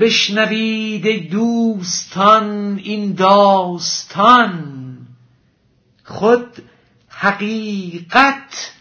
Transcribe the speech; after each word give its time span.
بشنوید 0.00 1.30
دوستان 1.30 2.76
این 2.78 3.12
داستان. 3.12 4.84
خود 6.04 6.62
حقیقت 7.08 8.72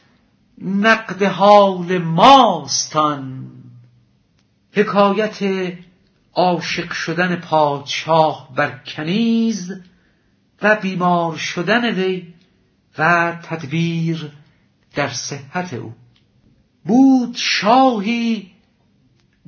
نقد 0.62 1.24
حال 1.24 1.98
ماستان. 1.98 3.52
حکایت 4.72 5.74
عاشق 6.34 6.92
شدن 6.92 7.36
پادشاه 7.36 8.54
بر 8.56 8.80
کنیز 8.86 9.72
و 10.62 10.76
بیمار 10.76 11.38
شدن 11.38 11.86
وی 11.86 12.34
و 12.98 13.32
تدبیر 13.44 14.32
در 14.96 15.10
صحت 15.10 15.74
او. 15.74 15.94
بود 16.86 17.36
شاهی 17.36 18.53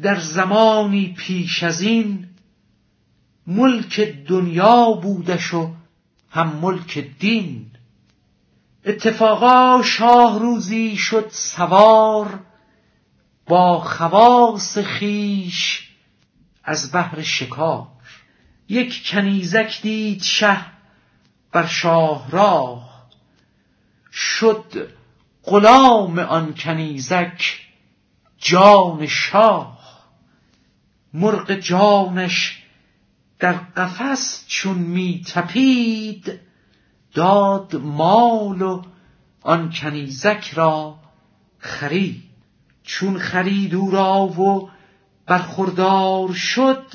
در 0.01 0.19
زمانی 0.19 1.13
پیش 1.17 1.63
از 1.63 1.81
این 1.81 2.27
ملک 3.47 3.99
دنیا 3.99 4.91
بودش 4.91 5.53
و 5.53 5.73
هم 6.29 6.47
ملک 6.47 6.97
دین. 7.19 7.71
اتفاقا 8.85 9.83
شاه 9.83 10.39
روزی 10.39 10.97
شد 10.97 11.27
سوار 11.29 12.39
با 13.47 13.79
خواص 13.79 14.77
خیش 14.77 15.89
از 16.63 16.91
بهر 16.91 17.21
شکار. 17.21 17.87
یک 18.69 19.07
کنیزک 19.07 19.81
دید 19.81 20.23
شه 20.23 20.57
بر 21.51 21.65
شاهراه 21.65 23.07
شد 24.11 24.89
غلام 25.43 26.19
آن 26.19 26.53
کنیزک 26.53 27.59
جان 28.37 29.07
شاه. 29.07 29.74
مرغ 31.15 31.51
جانش 31.51 32.63
در 33.39 33.53
قفس 33.53 34.45
چون 34.47 34.77
می 34.77 35.21
تپید 35.27 36.39
داد 37.13 37.75
مال 37.75 38.61
و 38.61 38.81
آن 39.41 39.71
کنیزک 39.71 40.53
را 40.53 40.99
خرید. 41.57 42.23
چون 42.83 43.17
خرید 43.17 43.75
او 43.75 43.91
را 43.91 44.23
و 44.23 44.69
برخوردار 45.25 46.33
شد 46.33 46.85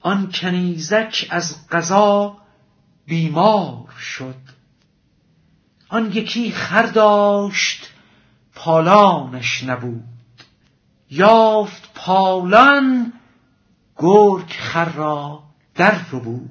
آن 0.00 0.30
کنیزک 0.32 1.26
از 1.30 1.68
قضا 1.68 2.36
بیمار 3.06 3.88
شد. 3.98 4.34
آن 5.88 6.12
یکی 6.12 6.50
خر 6.50 6.86
داشت 6.86 7.90
پالانش 8.54 9.64
نبود. 9.64 10.19
یافت 11.10 11.90
پالان 11.94 13.12
گرگ 13.96 14.50
خر 14.50 14.88
را 14.88 15.42
در 15.74 15.94
بود 15.94 16.50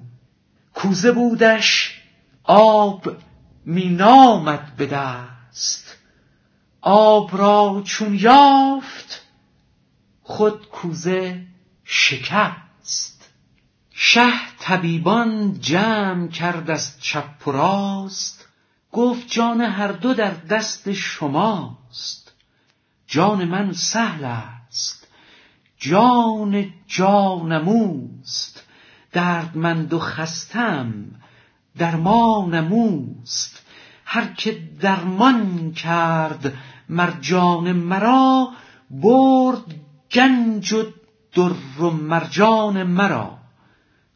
کوزه 0.74 1.12
بودش 1.12 2.02
آب 2.44 3.08
می 3.66 3.90
نامد 3.90 4.76
به 4.78 4.86
دست. 4.86 5.98
آب 6.82 7.38
را 7.38 7.82
چون 7.86 8.16
یافت 8.16 9.22
خود 10.22 10.70
کوزه 10.70 11.46
شکست. 11.84 13.30
شه 13.92 14.32
طبیبان 14.60 15.60
جمع 15.60 16.28
کرد 16.28 16.72
از 16.72 17.00
چپ 17.02 17.48
و 17.48 17.52
راست 17.52 18.48
گفت 18.92 19.28
جان 19.28 19.62
هر 19.62 19.92
دو 19.92 20.14
در 20.14 20.32
دست 20.32 20.92
شماست. 20.92 22.29
جان 23.10 23.46
من 23.46 23.74
سهل 23.74 24.24
است. 24.24 25.08
جان 25.78 26.74
جانموست 26.88 28.64
دردمند 29.12 29.94
و 29.94 30.00
خستم 30.00 30.94
درمانموست 31.78 33.66
هر 34.06 34.34
که 34.34 34.60
درمان 34.82 35.72
کرد 35.72 36.54
مر 36.90 37.12
جان 37.22 37.72
مرا 37.72 38.50
برد 38.90 39.76
گنج 40.12 40.74
و 40.74 40.84
در 41.36 41.84
و 41.84 41.90
مرجان 41.90 42.84
مرا. 42.84 43.38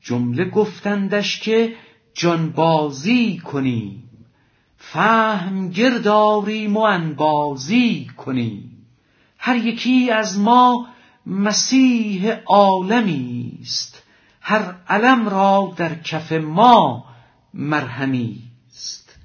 جمله 0.02 0.50
گفتندش 0.50 1.40
که 1.40 1.76
جانبازی 2.14 3.38
کنیم. 3.38 4.10
فهم 4.78 5.70
گرداریم 5.70 6.78
و 6.78 6.80
انبازی 6.80 8.08
کنیم. 8.18 8.73
هر 9.46 9.56
یکی 9.56 10.12
از 10.12 10.40
ما 10.40 10.88
مسیح 11.26 12.34
عالمی 12.46 13.60
است. 13.62 14.04
هر 14.42 14.76
علم 14.88 15.30
را 15.30 15.74
در 15.78 15.96
کف 15.96 16.32
ما 16.32 17.06
مرهمی 17.54 18.42
است. 18.72 19.16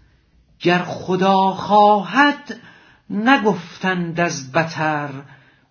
گر 0.61 0.78
خدا 0.78 1.51
خواهد 1.51 2.61
نگفتند 3.11 4.21
از 4.21 4.53
بتر 4.53 5.11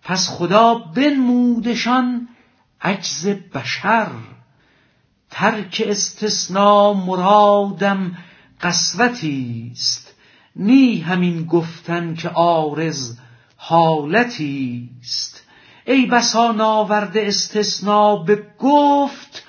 پس 0.02 0.28
خدا 0.30 0.74
بنمودشان 0.74 2.28
عجز 2.80 3.26
بشر. 3.26 4.10
ترک 5.30 5.82
استثنا 5.86 6.92
مرادم 6.92 8.16
قسوتی 8.60 9.70
است. 9.72 10.14
نی 10.56 11.00
همین 11.00 11.44
گفتن 11.44 12.14
که 12.14 12.28
عارض 12.28 13.16
حالتی 13.60 14.90
است 15.00 15.42
ای 15.86 16.06
بسا 16.06 16.52
ناورده 16.52 17.26
استثنا 17.26 18.16
به 18.16 18.46
گفت 18.58 19.44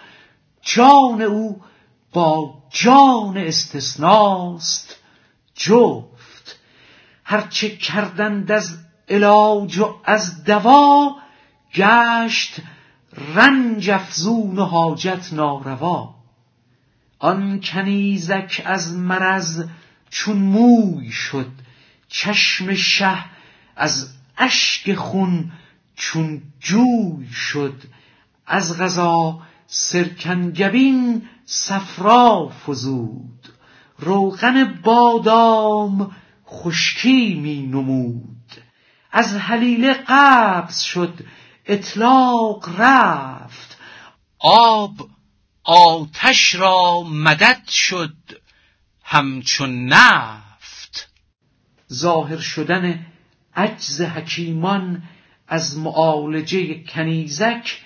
جان 0.62 1.22
او 1.22 1.62
با 2.14 2.64
جان 2.70 3.38
استثناست. 3.38 4.96
جفت 5.56 6.60
هرچه 7.24 7.70
کردند 7.70 8.52
از 8.52 8.78
علاج 9.10 9.78
و 9.78 9.96
از 10.06 10.44
دوا 10.44 11.16
گشت 11.76 12.56
رنج 13.36 13.90
افزون 13.90 14.60
و 14.60 14.64
حاجت 14.64 15.34
ناروا. 15.34 16.16
آن 17.20 17.62
کنیزک 17.64 18.62
از 18.66 18.94
مرض 18.94 19.66
چون 20.10 20.38
موی 20.38 21.12
شد 21.12 21.52
چشم 22.08 22.74
شه 22.74 23.39
از 23.80 24.10
اشک 24.38 24.94
خون 24.94 25.52
چون 25.96 26.42
جوی 26.60 27.28
شد 27.28 27.84
از 28.46 28.78
غذا 28.82 29.42
سرکنگبین 29.68 31.30
صفرا 31.46 32.52
فزود. 32.66 33.54
روغن 34.00 34.82
بادام 34.84 36.16
خشکی 36.48 37.34
می 37.34 37.62
نمود. 37.62 38.52
از 39.12 39.36
حلیله 39.36 39.94
قبض 40.08 40.82
شد 40.82 41.20
اطلاق 41.66 42.82
رفت. 42.82 43.78
آب 44.40 45.10
آتش 45.64 46.56
را 46.56 47.04
مدد 47.04 47.68
شد 47.68 48.18
همچون 49.04 49.86
نفت. 49.86 51.10
ظاهر 51.94 52.38
شدن 52.38 53.06
عجز 53.56 54.02
حکیمان 54.02 55.04
از 55.48 55.78
معالجه 55.78 56.84
کنیزک 56.84 57.82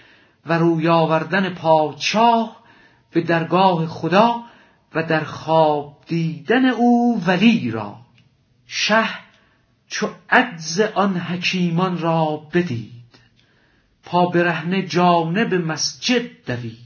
و 0.45 0.57
روی 0.57 0.87
آوردن 0.87 1.49
پادشاه 1.49 2.63
به 3.11 3.21
درگاه 3.21 3.87
خدا 3.87 4.43
و 4.95 5.03
در 5.03 5.23
خواب 5.23 6.03
دیدن 6.07 6.65
او 6.65 7.23
ولی 7.25 7.71
را. 7.71 7.97
شه 8.67 9.09
چو 9.87 10.09
عجز 10.29 10.79
آن 10.79 11.17
حکیمان 11.17 11.97
را 11.97 12.47
بدید. 12.53 12.91
پا 14.03 14.25
برهنه 14.25 14.81
جانب 14.81 15.53
مسجد 15.53 16.45
دوید. 16.45 16.77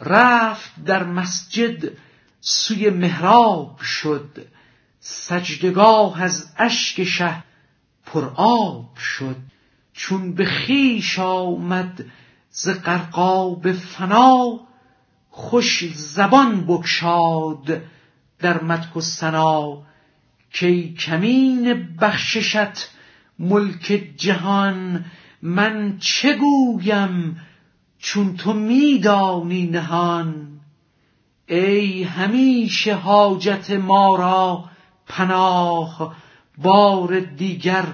رفت 0.00 0.84
در 0.84 1.04
مسجد 1.04 1.92
سوی 2.40 2.90
محراب 2.90 3.80
شد. 3.80 4.46
سجدگاه 5.00 6.22
از 6.22 6.52
اشک 6.56 7.04
شه 7.04 7.42
پر 8.12 8.32
آب 8.36 8.96
شد. 8.96 9.36
چون 9.92 10.34
به 10.34 10.46
خویش 10.46 11.18
آمد 11.18 12.04
ز 12.50 12.68
غرقاب 12.68 13.72
فنا 13.72 14.60
خوش 15.30 15.92
زبان 15.94 16.66
بگشاد 16.66 17.82
در 18.38 18.62
مدح 18.62 18.92
و 18.92 19.00
ثنا. 19.00 19.82
کای 20.60 20.92
کمین 20.94 21.88
بخششت 22.00 22.90
ملک 23.38 24.12
جهان 24.16 25.04
من 25.42 25.98
چه 25.98 26.36
گویم 26.36 27.40
چون 27.98 28.36
تو 28.36 28.52
می 28.52 28.98
دانی 28.98 29.66
نهان؟ 29.66 30.60
ای 31.46 32.02
همیشه 32.02 32.94
حاجت 32.94 33.70
ما 33.70 34.16
را 34.16 34.64
پناه 35.06 36.16
بار 36.58 37.20
دیگر 37.20 37.84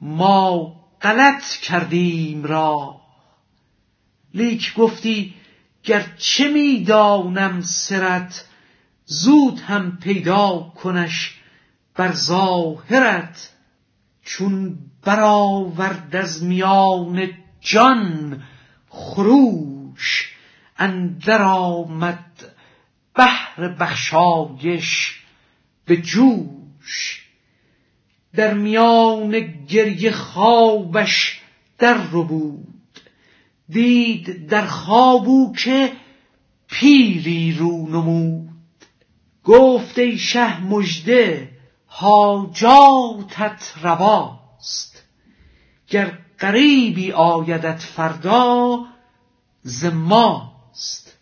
ما 0.00 0.72
غلط 1.02 1.50
کردیم 1.62 2.44
راه 2.44 3.06
لیک 4.34 4.74
گفتی 4.74 5.34
گرچه 5.82 6.48
می‌دانم 6.48 7.60
سرت 7.60 8.44
زود 9.04 9.60
هم 9.60 9.96
پیدا 9.96 10.72
کنش 10.74 11.34
بر 11.94 12.12
ظاهرت. 12.12 13.52
چون 14.22 14.78
برآورد 15.04 16.16
از 16.16 16.44
میان 16.44 17.30
جان 17.60 18.42
خروش 18.88 20.32
اندر 20.78 21.42
آمد 21.42 22.54
بحر 23.14 23.68
بخشایش 23.68 25.20
به 25.84 25.96
جوش. 25.96 27.25
در 28.34 28.54
میان 28.54 29.30
گریه 29.68 30.12
خوابش 30.12 31.40
در 31.78 31.98
بود. 31.98 32.66
دید 33.68 34.48
در 34.48 34.66
خوابو 34.66 35.52
که 35.52 35.92
پیری 36.66 37.52
رو 37.52 37.88
نمود. 37.88 38.48
گفت 39.44 39.98
ای 39.98 40.18
شه 40.18 40.60
مژده 40.60 41.50
حاجاتت 41.86 43.74
رواست. 43.82 45.02
گر 45.88 46.18
غریبی 46.40 47.12
آیدت 47.12 47.78
فردا 47.78 48.78
ز 49.62 49.84
ماست. 49.84 51.18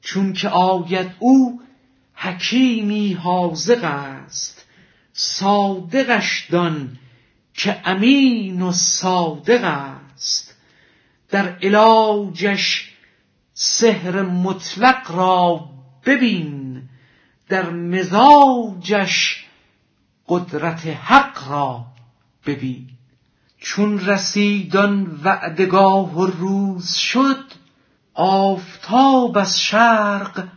چون 0.00 0.32
که 0.32 0.48
آید 0.48 1.10
او 1.18 1.60
حکیمی 2.14 3.12
حاذق 3.12 3.84
است. 3.84 4.63
صادقش 5.16 6.46
دان 6.50 6.98
که 7.54 7.80
امین 7.84 8.62
و 8.62 8.72
صادق 8.72 9.64
است. 9.64 10.54
در 11.28 11.56
علاجش 11.62 12.92
سحر 13.52 14.22
مطلق 14.22 15.10
را 15.10 15.68
ببین 16.06 16.82
در 17.48 17.70
مزاجش 17.70 19.44
قدرت 20.28 20.86
حق 20.86 21.50
را 21.50 21.86
ببین. 22.46 22.88
چون 23.58 24.00
رسید 24.00 24.76
آن 24.76 25.20
وعدگاه 25.24 26.14
و 26.18 26.26
روز 26.26 26.94
شد 26.94 27.44
آفتاب 28.14 29.38
از 29.38 29.60
شرق 29.60 30.48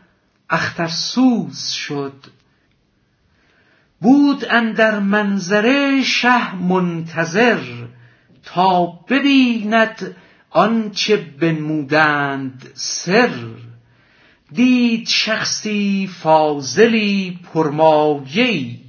اخترسوز 0.50 1.68
شد. 1.68 2.25
بود 4.02 4.46
اندر 4.50 5.00
منظره 5.00 6.04
شه 6.04 6.56
منتظر 6.56 7.60
تا 8.44 8.86
ببیند 8.86 10.16
آنچه 10.50 11.18
بنمودند 11.18 12.72
سر. 12.74 13.30
دید 14.54 15.08
شخصی 15.08 16.10
فاضلی 16.22 17.40
پرمایه 17.54 18.80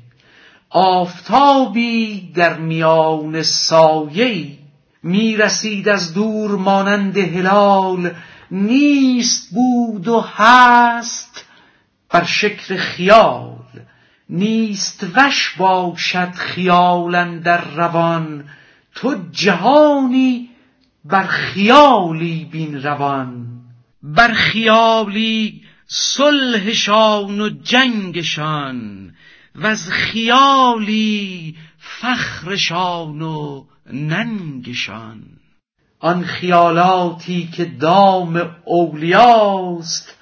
آفتابی 0.71 2.33
در 2.35 2.59
میان 2.59 3.43
سایه 3.43 4.59
می 5.03 5.37
رسید 5.37 5.89
از 5.89 6.15
دور 6.15 6.51
مانند 6.51 7.19
هلال 7.19 8.15
نیست 8.51 9.55
بود 9.55 10.09
و 10.09 10.21
هست 10.21 11.45
بر 12.11 12.25
شکل 12.25 12.77
خیال. 12.77 13.59
نیست 14.31 15.07
وش 15.15 15.55
باشد 15.59 16.33
خیال 16.33 17.39
در 17.39 17.65
روان 17.65 18.45
تو 18.95 19.17
جهانی 19.33 20.49
بر 21.05 21.27
خیالی 21.27 22.49
بین 22.53 22.83
روان. 22.83 23.47
بر 24.03 24.33
خیالی 24.33 25.63
صلحشان 25.87 27.41
و 27.41 27.49
جنگشان 27.49 29.11
و 29.55 29.67
از 29.67 29.91
خیالی 29.91 31.57
فخرشان 31.79 33.23
و 33.23 33.65
ننگشان. 33.93 35.23
آن 36.01 36.25
خیالاتی 36.25 37.49
که 37.57 37.65
دام 37.65 38.57
اولیاست 38.65 40.18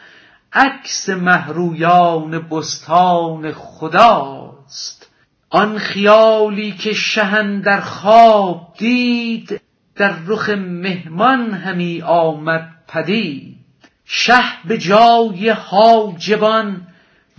عکس 0.56 1.08
مهرویان 1.08 2.38
بستان 2.38 3.52
خداست. 3.52 5.10
آن 5.50 5.78
خیالی 5.78 6.72
که 6.72 6.92
شهن 6.92 7.60
در 7.60 7.80
خواب 7.80 8.74
دید 8.78 9.60
در 9.96 10.14
رخ 10.26 10.48
مهمان 10.58 11.50
همی 11.50 12.02
آمد 12.02 12.68
پدید. 12.88 13.56
شه 14.04 14.42
به 14.64 14.78
جای 14.78 15.50
حاجبان 15.50 16.86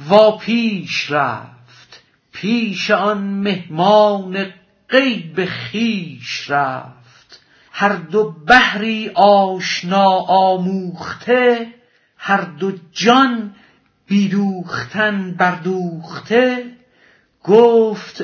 وا 0.07 0.31
پیش 0.31 1.11
رفت. 1.11 2.03
پیش 2.33 2.91
آن 2.91 3.17
مهمان 3.17 4.45
غیب 4.89 5.45
خویش 5.45 6.51
رفت. 6.51 7.39
هر 7.71 7.93
دو 7.93 8.31
بحری 8.47 9.11
آشنا 9.15 10.09
آموخته 10.27 11.76
هر 12.27 12.41
دو 12.41 12.71
جان 12.91 13.55
بیدوختن 14.07 15.31
بردوخته 15.31 16.65
گفت 17.43 18.23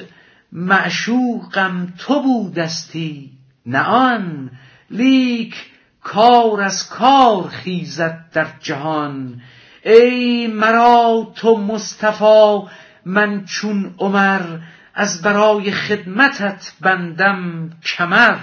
معشوقم 0.51 1.93
تو 1.97 2.21
بودستی 2.21 3.31
نه 3.65 3.79
آن 3.79 4.51
لیک 4.89 5.55
کار 6.03 6.61
از 6.61 6.89
کار 6.89 7.47
خیزد 7.47 8.25
در 8.33 8.47
جهان. 8.59 9.41
ای 9.83 10.47
مرا 10.47 11.33
تو 11.35 11.57
مصطفی 11.57 12.59
من 13.05 13.45
چون 13.45 13.95
عمر 13.99 14.59
از 14.93 15.21
برای 15.21 15.71
خدمتت 15.71 16.73
بندم 16.81 17.69
کمر. 17.83 18.37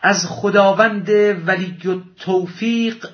از 0.00 0.26
خداوند 0.28 1.08
ولی 1.48 1.76
توفیق 2.18 3.06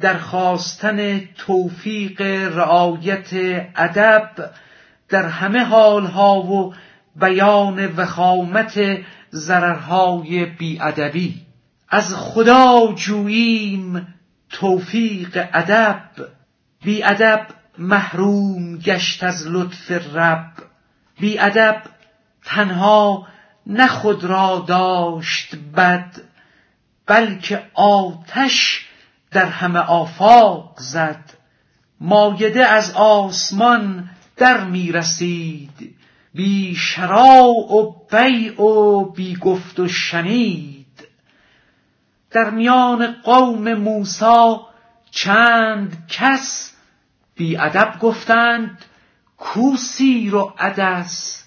در 0.00 0.18
خواستن 0.18 1.20
توفیق 1.20 2.20
رعایت 2.56 3.28
ادب 3.76 4.50
در 5.08 5.26
همه 5.26 5.64
حالها 5.64 6.40
و 6.40 6.74
بیان 7.16 7.86
وخامت 7.86 8.80
ضررهای 9.32 10.44
بیادبی. 10.44 11.42
از 11.88 12.14
خدا 12.14 12.92
جوییم 12.96 14.14
توفیق 14.50 15.48
ادب. 15.52 16.00
بیادب 16.82 17.46
محروم 17.78 18.78
گشت 18.78 19.24
از 19.24 19.46
لطف 19.46 19.90
رب. 20.16 20.52
بیادب 21.20 21.82
تنها 22.44 23.26
نه 23.66 23.86
خود 23.86 24.24
را 24.24 24.64
داشت 24.68 25.56
بد 25.76 26.20
بلکه 27.06 27.62
آتش 27.74 28.86
در 29.34 29.46
همه 29.46 29.78
آفاق 29.78 30.74
زد. 30.78 31.24
مایده 32.00 32.66
از 32.66 32.92
آسمان 32.94 34.10
در 34.36 34.64
می 34.64 34.92
رسید 34.92 35.96
بی 36.34 36.74
شراع 36.74 37.74
و 37.74 37.92
بیع 38.10 38.62
و 38.62 39.04
بی 39.04 39.36
گفت 39.36 39.80
و 39.80 39.88
شنید. 39.88 41.08
در 42.30 42.50
میان 42.50 43.12
قوم 43.24 43.74
موسی 43.74 44.56
چند 45.10 46.06
کس 46.08 46.76
بی 47.34 47.56
ادب 47.56 47.98
گفتند 48.00 48.84
کو 49.36 49.76
سیر 49.76 50.34
و 50.34 50.54
عدس. 50.58 51.44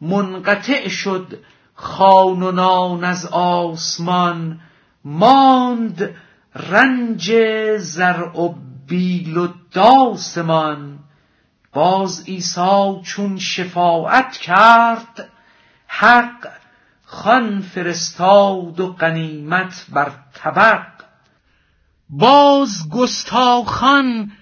منقطع 0.00 0.88
شد 0.88 1.38
خان 1.74 2.42
و 2.42 2.52
نان 2.52 3.04
از 3.04 3.26
آسمان 3.26 4.60
ماند 5.04 6.14
رنج 6.54 7.32
زرع 7.78 8.40
و 8.40 8.54
بیل 8.86 9.36
و 9.36 9.48
داسمان. 9.72 10.98
باز 11.72 12.24
عیسی 12.24 13.00
چون 13.04 13.38
شفاعت 13.38 14.32
کرد 14.32 15.28
حق 15.86 16.48
خان 17.04 17.60
فرستاد 17.60 18.80
و 18.80 18.92
غنیمت 18.92 19.86
بر 19.92 20.12
طبق. 20.34 20.86
باز 22.10 22.88
گستاخان 22.90 24.32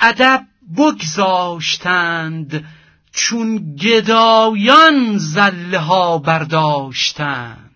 ادب 0.00 0.46
بگذاشتند 0.76 2.64
چون 3.12 3.76
گدایان 3.76 5.18
زله 5.18 5.78
ها 5.78 6.18
برداشتند. 6.18 7.70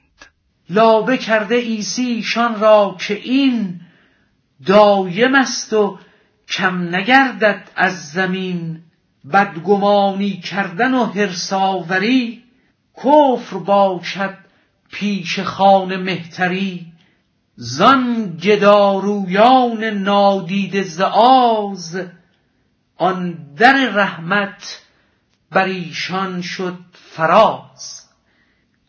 لابه 0.71 1.19
کرده 1.19 1.57
عیسیشان 1.61 2.61
را 2.61 2.97
که 3.01 3.15
این 3.15 3.81
دایم 4.67 5.35
است 5.35 5.73
و 5.73 5.99
کم 6.49 6.95
نگردد 6.95 7.71
از 7.77 8.13
زمین 8.13 8.81
بدگمانی 9.33 10.37
کردن 10.37 10.95
و 10.95 11.05
هرساوری 11.05 12.45
کفر 12.97 13.59
باشد 13.59 14.35
پیش 14.93 15.41
خان 15.41 15.97
مهتری 15.97 16.93
زان 17.57 18.37
گدارویان 18.43 19.85
نادیده 19.85 20.83
زعاز 20.83 22.01
آن 22.97 23.55
در 23.57 23.91
رحمت 23.91 24.81
بر 25.51 25.65
ایشان 25.65 26.43
شد 26.43 26.79
فراز. 26.93 28.09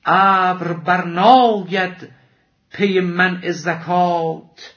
ابر 0.06 0.74
برناید 0.74 2.10
پی 2.72 3.00
منع 3.00 3.52
زکات 3.52 4.75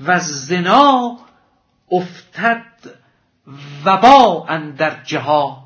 و 0.00 0.18
زنا 0.20 1.18
افتد 1.92 2.66
وبا 3.84 4.46
اندر 4.48 5.02
جهات 5.04 5.64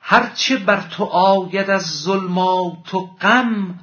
هرچه 0.00 0.56
بر 0.56 0.80
تو 0.80 1.04
آید 1.04 1.70
از 1.70 2.02
ظلمات 2.02 2.94
و 2.94 3.06
غم 3.06 3.80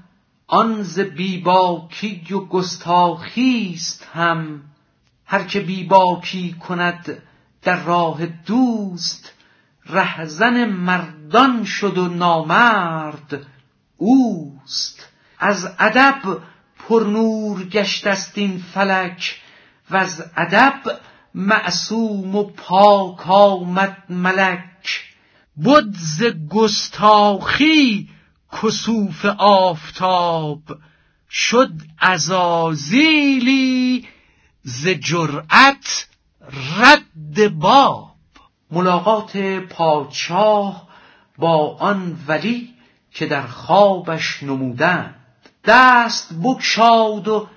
آن 0.47 0.83
ز 0.83 0.99
بیباکی 0.99 2.33
و 2.33 2.39
گستاخیست 2.39 4.07
هم. 4.13 4.61
هر 5.25 5.43
که 5.43 5.59
بیباکی 5.59 6.53
کند 6.53 7.21
در 7.61 7.83
راه 7.83 8.25
دوست 8.25 9.33
رهزن 9.85 10.65
مردان 10.65 11.63
شد 11.63 11.97
و 11.97 12.07
نامرد 12.07 13.45
اوست. 13.97 15.09
از 15.39 15.75
ادب 15.79 16.21
پرنور 16.79 17.63
گشتست 17.63 18.37
این 18.37 18.57
فلک 18.73 19.41
وز 19.91 20.21
ادب 20.37 20.99
معصوم 21.35 22.35
و 22.35 22.43
پاک 22.43 23.29
آمد 23.29 23.97
ملک. 24.09 25.03
بد 25.65 25.91
ز 25.91 26.23
گستاخی 26.49 28.09
کسوف 28.61 29.25
آفتاب 29.37 30.61
شد 31.29 31.71
ازازیلی 31.99 33.47
ز 34.63 34.87
جرأت 34.87 36.07
رد 36.79 37.59
باب. 37.59 38.15
ملاقات 38.71 39.37
پادشاه 39.69 40.87
با 41.37 41.77
آن 41.77 42.17
ولی 42.27 42.73
که 43.11 43.25
در 43.25 43.47
خوابش 43.47 44.43
نمودند. 44.43 45.15
دست 45.65 46.33
بگشاد 46.33 47.27
و 47.27 47.47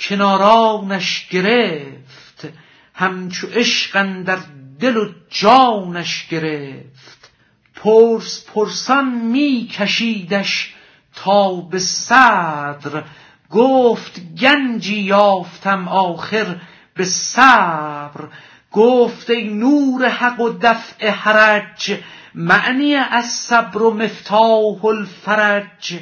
کنارانش 0.00 1.28
گرفت 1.28 2.48
همچو 2.94 3.46
عشق 3.46 4.22
در 4.22 4.38
دل 4.80 4.96
و 4.96 5.08
جانش 5.30 6.28
گرفت. 6.28 7.30
پرس 7.74 8.44
پرسان 8.54 9.08
می 9.08 9.68
کشیدش 9.72 10.74
تا 11.14 11.54
به 11.54 11.78
صدر 11.78 13.04
گفت 13.50 14.20
گنجی 14.40 15.02
یافتم 15.02 15.88
آخر 15.88 16.56
به 16.94 17.04
صبر. 17.04 18.28
گفت 18.72 19.30
ای 19.30 19.48
نور 19.48 20.08
حق 20.08 20.40
و 20.40 20.48
دفع 20.62 21.10
حرج 21.10 21.98
معنی 22.34 22.94
از 22.94 23.24
صبر 23.24 23.82
و 23.82 23.94
مفتاح 23.94 24.84
الفرج. 24.84 26.00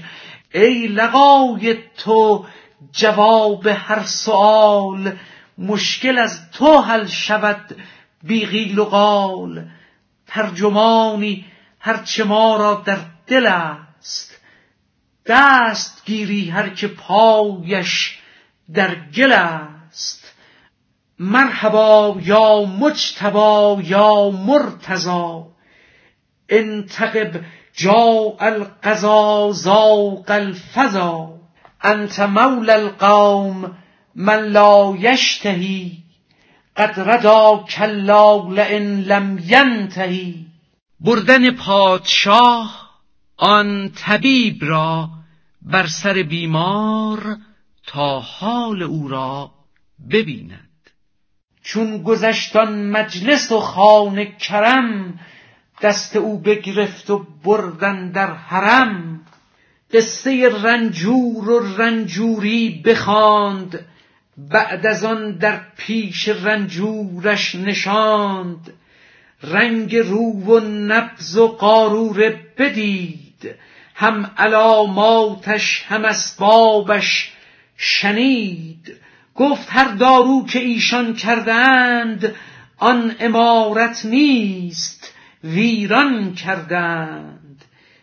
ای 0.54 0.86
لقای 0.86 1.76
تو 1.96 2.46
جواب 2.92 3.66
هر 3.66 4.02
سؤال 4.02 5.16
مشکل 5.58 6.18
از 6.18 6.50
تو 6.50 6.80
حل 6.80 7.06
شود 7.06 7.76
بی 8.22 8.46
قیل 8.46 8.78
و 8.78 8.84
قال 8.84 9.68
ترجمانی 10.26 11.44
هرچه 11.80 12.24
ما 12.24 12.56
را 12.56 12.82
در 12.86 12.98
دل 13.26 13.46
است. 13.46 14.40
دست 15.26 16.02
گیری 16.06 16.50
هر 16.50 16.68
که 16.68 16.88
پایش 16.88 18.18
در 18.74 18.94
گل 18.94 19.32
است. 19.32 20.32
مرحبا 21.18 22.16
یا 22.22 22.64
مجتبا 22.64 23.80
یا 23.84 24.30
مرتضا. 24.30 25.48
انتقب 26.48 27.40
جاء 27.72 28.36
القضا 28.40 29.52
ذاق 29.52 30.30
الفضا. 30.30 31.35
انت 31.85 32.21
مولى 32.21 32.73
القوم 32.73 33.76
من 34.14 34.45
لا 34.45 34.95
یشتهی 34.99 35.92
قد 36.76 37.00
ردا 37.00 37.64
کلا 37.68 38.49
لئن 38.50 39.00
لم 39.00 39.38
ینتهی 39.38 40.47
بردن 41.00 41.50
پادشاه 41.50 42.87
آن 43.37 43.88
طبیب 43.88 44.59
را 44.64 45.09
بر 45.62 45.87
سر 45.87 46.23
بیمار 46.23 47.37
تا 47.87 48.21
حال 48.21 48.83
او 48.83 49.09
را 49.09 49.50
ببیند. 50.11 50.90
چون 51.62 52.02
گذشتان 52.02 52.90
مجلس 52.90 53.52
و 53.52 53.61
خانه 53.61 54.25
کرم 54.25 55.18
دست 55.83 56.16
او 56.16 56.38
بگرفت 56.38 57.11
و 57.11 57.26
بردن 57.45 58.11
در 58.11 58.35
حرم. 58.35 59.21
قصه 59.92 60.48
رنجور 60.62 61.50
و 61.50 61.76
رنجوری 61.76 62.82
بخواند 62.84 63.86
بعد 64.38 64.86
از 64.86 65.04
آن 65.04 65.32
در 65.32 65.60
پیش 65.76 66.28
رنجورش 66.28 67.54
نشاند. 67.54 68.72
رنگ 69.42 69.96
رو 69.96 70.32
و 70.32 70.60
نبز 70.60 71.36
و 71.36 71.46
قاروره 71.46 72.40
بدید 72.58 73.54
هم 73.94 74.30
علاماتش 74.36 75.84
هم 75.88 76.04
اسبابش 76.04 77.32
شنید. 77.76 78.96
گفت 79.34 79.68
هر 79.70 79.88
دارو 79.88 80.46
که 80.46 80.58
ایشان 80.58 81.14
کردند 81.14 82.34
آن 82.76 83.14
امارت 83.20 84.04
نیست 84.04 85.14
ویران 85.44 86.34
کردند 86.34 87.45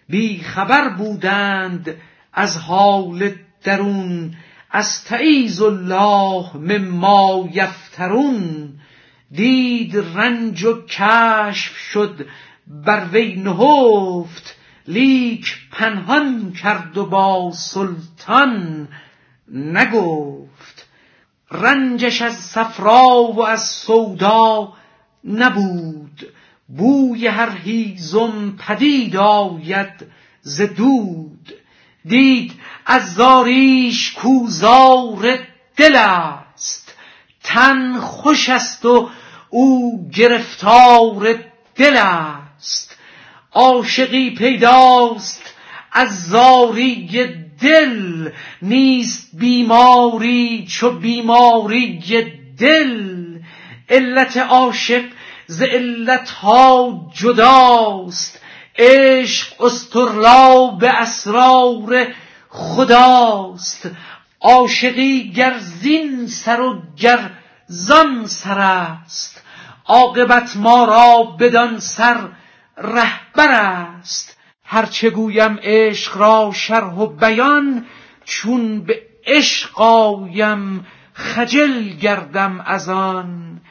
بی 0.09 0.39
خبر 0.39 0.89
بودند 0.89 1.95
از 2.33 2.57
حال 2.57 3.31
درون 3.63 4.35
از 4.71 5.03
تعیز 5.03 5.61
الله 5.61 6.57
مما 6.57 7.49
یفترون. 7.53 8.69
دید 9.31 9.97
رنج 9.97 10.63
و 10.63 10.85
کشف 10.85 11.77
شد 11.77 12.25
بر 12.67 13.05
وی 13.11 13.35
نهفت 13.35 14.55
لیک 14.87 15.57
پنهان 15.71 16.53
کرد 16.53 16.97
و 16.97 17.05
با 17.05 17.51
سلطان 17.51 18.87
نگفت. 19.51 20.87
رنجش 21.51 22.21
از 22.21 22.33
صفرا 22.33 23.31
و 23.35 23.45
از 23.45 23.63
سودا 23.63 24.73
نبود. 25.23 26.02
بوی 26.77 27.27
هر 27.27 27.57
هیزم 27.57 28.57
پدید 28.67 29.15
آید 29.15 30.05
ز 30.41 30.61
دود. 30.61 31.53
دید 32.05 32.53
از 32.85 33.13
زاریش 33.13 34.11
کوزار 34.11 35.37
دل 35.77 35.95
است. 35.95 36.93
تن 37.43 37.99
خوش 37.99 38.49
است 38.49 38.85
و 38.85 39.09
او 39.49 40.09
گرفتار 40.09 41.35
دل 41.75 41.97
است. 41.97 42.97
عاشقی 43.51 44.29
پیداست 44.29 45.53
از 45.91 46.27
زاری 46.29 47.07
دل. 47.61 48.29
نیست 48.61 49.29
بیماری 49.33 50.65
چو 50.69 50.91
بیماری 50.91 51.99
دل. 52.57 53.39
علت 53.89 54.37
عاشق 54.37 55.03
ز 55.47 55.61
علتها 55.61 57.01
جداست. 57.13 58.41
عشق 58.77 59.53
به 60.79 60.89
اسرار 60.89 62.07
خداست. 62.49 63.89
عاشقی 64.41 65.31
گر 65.31 65.57
زین 65.59 66.27
سر 66.27 66.61
و 66.61 66.81
گر 66.97 67.31
زان 67.67 68.27
سر 68.27 68.59
است. 68.59 69.43
عاقبت 69.85 70.57
ما 70.57 70.85
را 70.85 71.23
بدان 71.23 71.79
سر 71.79 72.17
رهبر 72.77 73.51
است. 73.51 74.37
هرچه 74.63 75.09
گویم 75.09 75.59
عشق 75.63 76.17
را 76.17 76.51
شرح 76.55 76.93
و 76.93 77.07
بیان 77.07 77.85
چون 78.25 78.81
به 78.81 79.01
عشق 79.25 79.81
آیم 79.81 80.85
خجل 81.13 81.89
گردم 81.89 82.63
از 82.65 82.89
آن. 82.89 83.61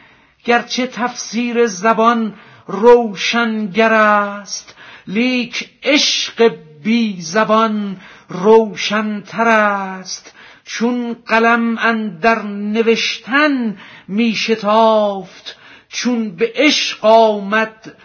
گرچه 0.45 0.87
تفسیر 0.87 1.67
زبان 1.67 2.35
روشنگر 2.67 3.93
است 3.93 4.75
لیک 5.07 5.71
عشق 5.83 6.57
بی 6.83 7.21
زبان 7.21 8.01
روشنتر 8.29 9.49
است. 9.49 10.35
چون 10.65 11.17
قلم 11.27 11.79
اندر 11.79 12.43
نوشتن 12.43 13.79
می 14.09 14.35
شتافت 14.35 15.57
چون 15.89 16.37
به 16.37 16.53
عشق 16.55 17.05
آمد 17.05 17.97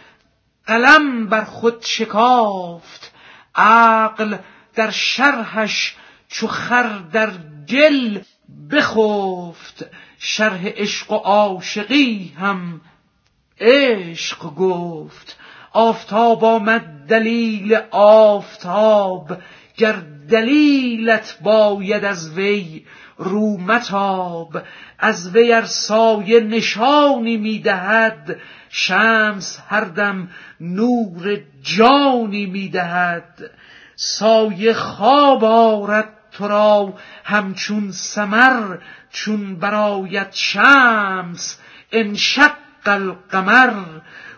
قلم 0.68 1.28
بر 1.28 1.44
خود 1.44 1.82
شکافت. 1.86 3.12
عقل 3.56 4.38
در 4.76 4.92
شرحش 4.92 5.96
چو 6.28 6.48
خر 6.48 7.00
در 7.12 7.32
گل 7.70 8.20
بخفت. 8.72 9.86
شرح 10.20 10.68
عشق 10.68 11.12
و 11.12 11.16
عاشقی 11.16 12.34
هم 12.40 12.82
عشق 13.60 14.56
گفت. 14.56 15.38
آفتاب 15.72 16.46
آمد 16.46 17.06
دلیل 17.08 17.78
آفتاب 17.92 19.38
گر 19.78 19.96
دلیلت 20.30 21.38
باید 21.42 22.06
از 22.06 22.38
وی 22.38 22.86
رو 23.18 23.58
متاب. 23.58 24.58
از 25.00 25.36
وی 25.36 25.54
ار 25.54 25.66
سایه 25.66 26.40
نشانی 26.40 27.38
می‌دهد 27.38 28.40
شمس 28.70 29.60
هر 29.68 29.84
دم 29.84 30.30
نور 30.62 31.40
جانی 31.62 32.46
می‌دهد 32.46 33.52
سایه 33.96 34.74
خواب 34.74 35.44
آرد 35.44 36.10
تو 36.38 36.48
را 36.48 36.94
همچون 37.24 37.92
سمر 37.92 38.78
چون 39.12 39.56
برایت 39.56 40.30
شمس 40.32 41.60
انشق 41.92 42.52
القمر. 42.86 43.74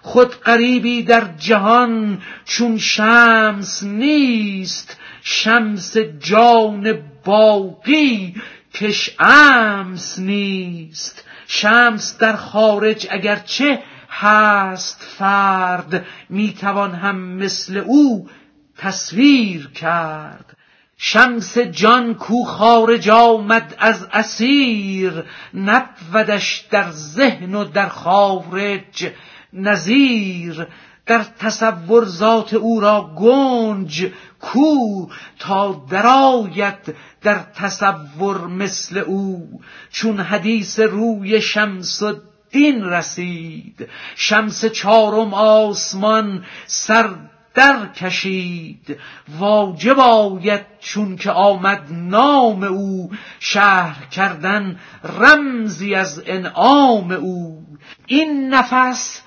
خود 0.02 0.36
قریبی 0.36 1.04
در 1.04 1.24
جهان 1.38 2.22
چون 2.46 2.78
شمس 2.78 3.84
نیست 3.84 4.98
شمس 5.22 5.98
جان 5.98 7.02
باقی 7.26 8.36
کش 8.74 9.16
امس 9.20 10.20
نیست. 10.20 11.24
شمس 11.48 12.18
در 12.18 12.36
خارج 12.36 13.08
اگرچه 13.12 13.84
هست 14.10 15.04
فرد 15.18 16.06
می‌توان 16.30 16.96
هم 16.96 17.20
مثل 17.20 17.78
او 17.78 18.30
تصویر 18.78 19.68
کرد. 19.68 20.59
شمس 21.02 21.58
جان 21.58 22.14
کو 22.14 22.44
خارج 22.44 23.10
آمد 23.10 23.76
از 23.78 24.08
اسیر 24.14 25.24
نبودش 25.54 26.66
در 26.72 26.92
ذهن 26.92 27.56
و 27.56 27.64
در 27.64 27.88
خارج 27.88 29.12
نظیر. 29.54 30.68
در 31.06 31.24
تصور 31.40 32.06
ذات 32.06 32.54
او 32.54 32.80
را 32.80 33.16
گنج 33.18 34.12
کو 34.40 35.08
تا 35.40 35.86
درآید 35.90 36.96
در 37.22 37.40
تصور 37.56 38.48
مثل 38.48 38.98
او. 38.98 39.50
چون 39.92 40.20
حدیث 40.20 40.80
روی 40.80 41.42
شمس 41.42 42.04
دین 42.52 42.84
رسید 42.84 43.90
شمس 44.16 44.66
چارم 44.66 45.34
آسمان 45.34 46.46
سر 46.66 47.16
در 47.54 47.88
کشید. 47.88 48.98
واجب 49.40 50.00
آید 50.00 50.66
چون 50.80 51.16
که 51.16 51.32
آمد 51.32 51.88
نام 51.92 52.64
او. 52.64 53.12
شهر 53.40 54.06
کردن 54.06 54.80
رمزی 55.20 55.96
از 55.96 56.24
انعام 56.26 57.12
او. 57.12 57.66
این 58.08 58.54
نفس 58.54 59.22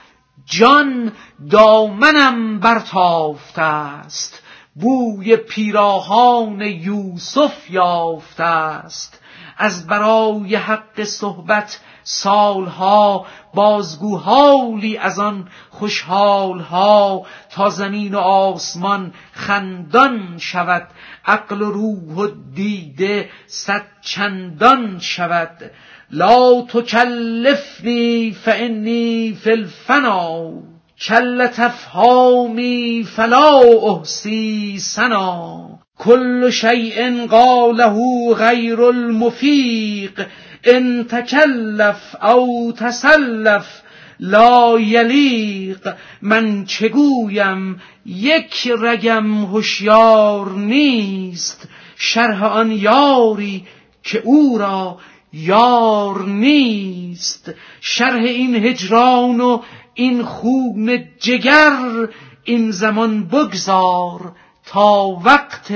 جان 0.45 1.13
دامنم 1.51 2.61
برتافته 2.61 3.63
است. 3.63 4.43
بوی 4.75 5.37
پیراهان 5.37 6.61
یوسف 6.61 7.71
یافته 7.71 8.45
است. 8.45 9.21
از 9.57 9.87
برای 9.87 10.57
حق 10.57 11.05
صحبت 11.05 11.81
سالها 12.05 13.27
بازگو 13.55 14.17
حالی 14.17 14.97
از 14.97 15.19
آن 15.19 15.49
خوشحالها 15.71 17.27
تا 17.51 17.71
زمین 17.71 18.15
و 18.15 18.19
آسمان 18.19 19.15
خندان 19.33 20.39
شود 20.39 20.89
عقل 21.27 21.63
و 21.63 21.71
روح 21.71 22.15
و 22.17 22.29
دیده 22.55 23.31
صد 23.47 23.85
چندان 24.01 24.99
شود. 24.99 25.71
لا 26.11 26.63
تکلفنی 26.69 28.33
فانی 28.45 29.39
فی 29.43 29.51
الفنا 29.51 30.53
کل 31.01 31.47
تفهامی 31.47 33.07
فلا 33.17 33.59
احسی 33.83 34.79
سنا 34.79 35.82
کل 35.99 36.51
شیء 36.51 37.27
قاله 37.27 37.97
غیر 38.35 38.81
المفیق 38.83 40.27
ان 40.65 41.05
تکلف 41.05 42.25
او 42.25 42.73
تسلف 42.73 43.83
لا 44.21 44.81
یلیق 44.81 45.95
من 46.23 46.65
چگویم 46.65 47.81
یک 48.07 48.73
رگم 48.81 49.45
هوشیار 49.45 50.51
نیست 50.51 51.69
شرح 51.97 52.45
آن 52.45 52.71
یاری 52.71 53.67
که 54.03 54.23
او 54.25 54.59
را 54.59 54.99
یار 55.33 56.25
نیست. 56.25 57.55
شرح 57.81 58.23
این 58.23 58.55
هجران 58.55 59.41
و 59.41 59.63
این 59.95 60.23
خون 60.23 61.05
جگر 61.19 62.09
این 62.45 62.71
زمان 62.71 63.25
بگذار. 63.29 64.33
تا 64.67 65.09
وقت 65.25 65.73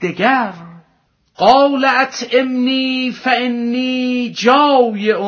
دگر. 0.00 0.52
قال 1.36 1.84
اطعمنی 1.84 3.12
فانی 3.12 4.32
جایع 4.36 5.18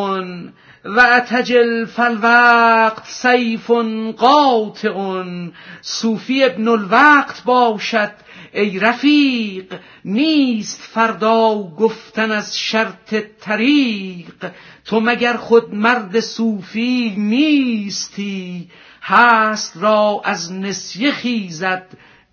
و 0.85 1.01
اتجل 1.01 1.85
فالوقت 1.85 3.05
سیف 3.05 3.71
قاطع 4.17 5.25
صوفی 5.81 6.45
ابن 6.45 6.69
الوقت 6.69 7.43
باشد 7.45 8.13
ای 8.53 8.79
رفیق 8.79 9.81
نیست 10.05 10.83
فردا 10.83 11.63
گفتن 11.79 12.31
از 12.31 12.59
شرط 12.59 13.15
طریق. 13.41 14.51
تو 14.85 15.01
مگر 15.01 15.37
خود 15.37 15.75
مرد 15.75 16.21
صوفی 16.21 17.15
نیستی؟ 17.19 18.69
هست 19.03 19.77
را 19.77 20.21
از 20.25 20.53
نسیه 20.53 21.13
خیزد 21.13 21.87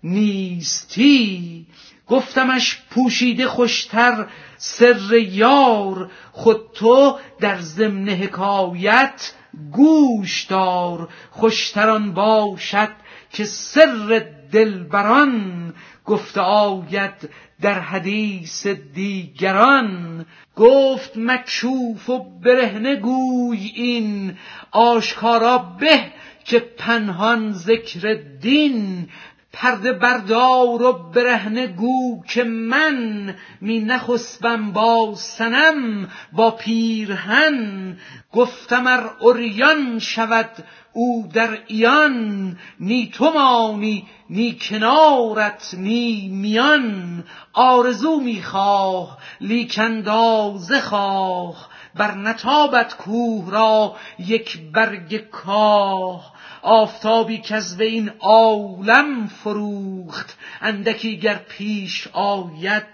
نیستی. 0.04 1.66
گفتمش 2.08 2.82
پوشیده 2.90 3.46
خوشتر 3.46 4.26
سر 4.56 5.12
یار. 5.18 6.10
خود 6.32 6.60
تو 6.74 7.18
در 7.40 7.60
ضمن 7.60 8.08
حکایت 8.08 9.32
گوش 9.72 10.44
دار. 10.44 11.08
خوشتران 11.30 12.14
باشد 12.14 12.92
که 13.32 13.44
سر 13.44 14.26
دلبران. 14.52 15.74
گفته 16.04 16.40
آید 16.40 17.30
در 17.60 17.78
حدیث 17.80 18.66
دیگران. 18.66 20.26
گفت 20.56 21.16
مکشوف 21.16 22.10
و 22.10 22.18
برهنه 22.40 22.96
گوی 22.96 23.72
این. 23.74 24.36
آشکارا 24.70 25.58
به 25.58 26.12
که 26.44 26.58
پنهان 26.58 27.52
ذکر 27.52 28.14
دین. 28.40 29.08
پرده 29.54 29.92
بردار 29.92 30.82
و 30.82 30.92
برهنه 30.92 31.66
گو 31.66 32.22
که 32.28 32.44
من 32.44 33.34
می 33.60 33.80
نخسبم 33.80 34.72
با 34.72 35.14
سنم 35.16 36.08
با 36.32 36.50
پیرهن. 36.50 37.96
گفتم 38.32 38.86
ار 38.86 39.16
اوریان 39.20 39.98
شود 39.98 40.50
او 40.92 41.28
در 41.32 41.58
ایان 41.66 42.58
نی 42.80 43.10
تو 43.14 43.32
مانی 43.32 44.06
نی 44.30 44.58
کنارت 44.60 45.74
نی 45.78 46.28
میان. 46.28 47.24
آرزو 47.52 48.20
می‌خواه 48.20 49.18
لیک 49.40 49.78
اندازه 49.78 50.80
خواه 50.80 51.68
بر 51.94 52.14
نتابت 52.14 52.96
کوه 52.96 53.50
را 53.50 53.96
یک 54.18 54.58
برگ 54.72 55.16
کاه. 55.16 56.33
آفتابی 56.64 57.38
که 57.38 57.54
از 57.54 57.80
این 57.80 58.10
عالم 58.20 59.26
فروخت. 59.26 60.38
اندکی 60.60 61.16
گر 61.16 61.40
پیش 61.48 62.08
آید 62.12 62.86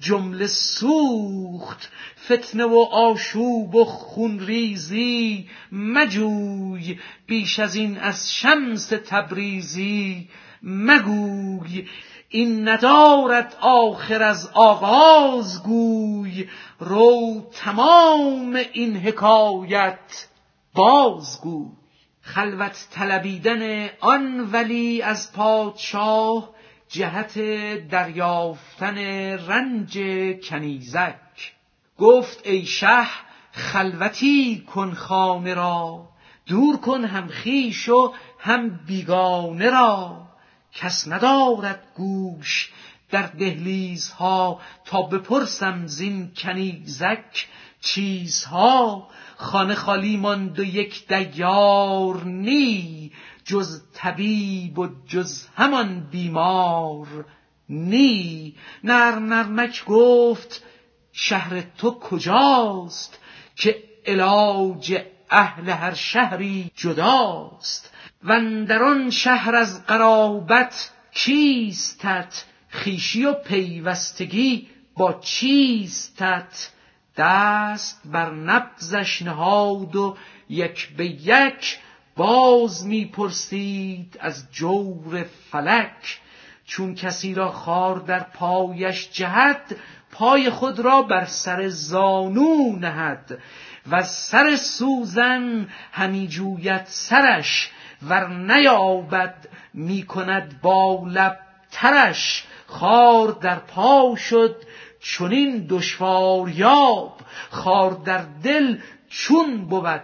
جمله 0.00 0.46
سوخت. 0.46 1.90
فتنه 2.24 2.64
و 2.64 2.86
آشوب 2.92 3.74
و 3.74 3.84
خونریزی 3.84 5.48
مجوی. 5.72 6.98
بیش 7.26 7.58
از 7.58 7.74
این 7.74 7.98
از 7.98 8.32
شمس 8.34 8.86
تبریزی 8.86 10.28
مگوی. 10.62 11.86
این 12.28 12.68
ندارد 12.68 13.56
آخر 13.60 14.22
از 14.22 14.50
آغاز 14.54 15.62
گوی. 15.62 16.48
رو 16.78 17.46
تمام 17.52 18.60
این 18.72 18.96
حکایت 18.96 20.26
بازگوی. 20.74 21.87
خلوت 22.34 22.88
طلبیدن 22.90 23.88
آن 24.00 24.50
ولی 24.52 25.02
از 25.02 25.32
پادشاه 25.32 26.50
جهت 26.88 27.38
دریافتن 27.88 28.98
رنج 29.48 29.98
کنیزک. 30.42 31.52
گفت 31.98 32.46
ای 32.46 32.66
شه 32.66 33.06
خلوتی 33.52 34.64
کن 34.74 34.94
خانه 34.94 35.54
را 35.54 36.08
دور 36.46 36.76
کن 36.76 37.04
هم 37.04 37.28
خیش 37.28 37.88
و 37.88 38.14
هم 38.38 38.80
بیگانه 38.86 39.70
را. 39.70 40.22
کس 40.72 41.08
ندارد 41.08 41.82
گوش 41.96 42.72
در 43.10 43.26
دهلیزها 43.26 44.60
تا 44.84 45.02
بپرسم 45.02 45.86
زین 45.86 46.32
کنیزک. 46.36 47.46
چیزها 47.80 49.08
خانه 49.36 49.74
خالی 49.74 50.16
ماند 50.16 50.58
و 50.58 50.64
یک 50.64 51.08
دیار 51.08 52.24
نی 52.24 53.12
جز 53.44 53.82
طبیب 53.94 54.78
و 54.78 54.88
جز 55.06 55.46
همان 55.56 56.00
بیمار 56.00 57.06
نی. 57.68 58.54
نر 58.84 59.18
نرمک 59.18 59.84
گفت 59.84 60.62
شهر 61.12 61.60
تو 61.60 61.90
کجاست 61.90 63.18
که 63.56 63.82
علاج 64.06 65.00
اهل 65.30 65.68
هر 65.68 65.94
شهری 65.94 66.70
جداست؟ 66.76 67.92
و 68.24 68.40
شهر 69.10 69.54
از 69.54 69.86
قرابت 69.86 70.90
کیستت 71.12 72.44
خیشی 72.68 73.24
و 73.24 73.32
پیوستگی 73.32 74.68
با 74.96 75.12
چیستت؟ 75.12 76.70
دست 77.18 78.02
بر 78.04 78.30
نبزش 78.30 79.22
نهاد 79.22 79.96
و 79.96 80.16
یک 80.48 80.96
به 80.96 81.06
یک 81.06 81.78
باز 82.16 82.86
می‌پرسید 82.86 84.18
از 84.20 84.44
جور 84.52 85.26
فلک. 85.50 86.20
چون 86.66 86.94
کسی 86.94 87.34
را 87.34 87.52
خار 87.52 87.98
در 87.98 88.20
پایش 88.20 89.08
جهد 89.12 89.76
پای 90.10 90.50
خود 90.50 90.80
را 90.80 91.02
بر 91.02 91.24
سر 91.24 91.68
زانو 91.68 92.76
نهد. 92.78 93.38
و 93.90 94.02
سر 94.02 94.56
سوزن 94.56 95.68
همی 95.92 96.28
جوید 96.28 96.84
سرش. 96.84 97.70
ور 98.02 98.28
نیابد 98.28 99.48
می 99.74 100.02
کند 100.02 100.60
با 100.62 101.04
لب 101.06 101.38
ترش. 101.70 102.44
خار 102.66 103.30
در 103.40 103.58
پا 103.58 104.16
شد 104.16 104.56
چنین 105.00 105.66
دشوار 105.70 106.48
یاب 106.48 107.20
خار 107.50 107.90
در 107.90 108.24
دل 108.42 108.78
چون 109.08 109.64
بود 109.64 110.02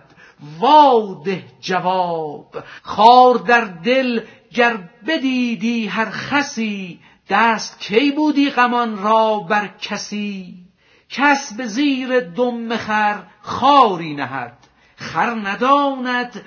واده 0.60 1.44
جواب. 1.60 2.56
خار 2.82 3.34
در 3.34 3.64
دل 3.64 4.20
گر 4.54 4.78
بدیدی 5.06 5.86
هر 5.86 6.10
خسی 6.10 7.00
دست 7.28 7.80
کی 7.80 8.10
بودی 8.10 8.50
غمان 8.50 9.02
را 9.02 9.38
بر 9.38 9.68
کسی؟ 9.80 10.54
کس 11.08 11.56
به 11.56 11.66
زیر 11.66 12.20
دم 12.20 12.76
خر 12.76 13.22
خاری 13.42 14.14
نهد 14.14 14.58
خر 14.96 15.30
نداند 15.30 16.44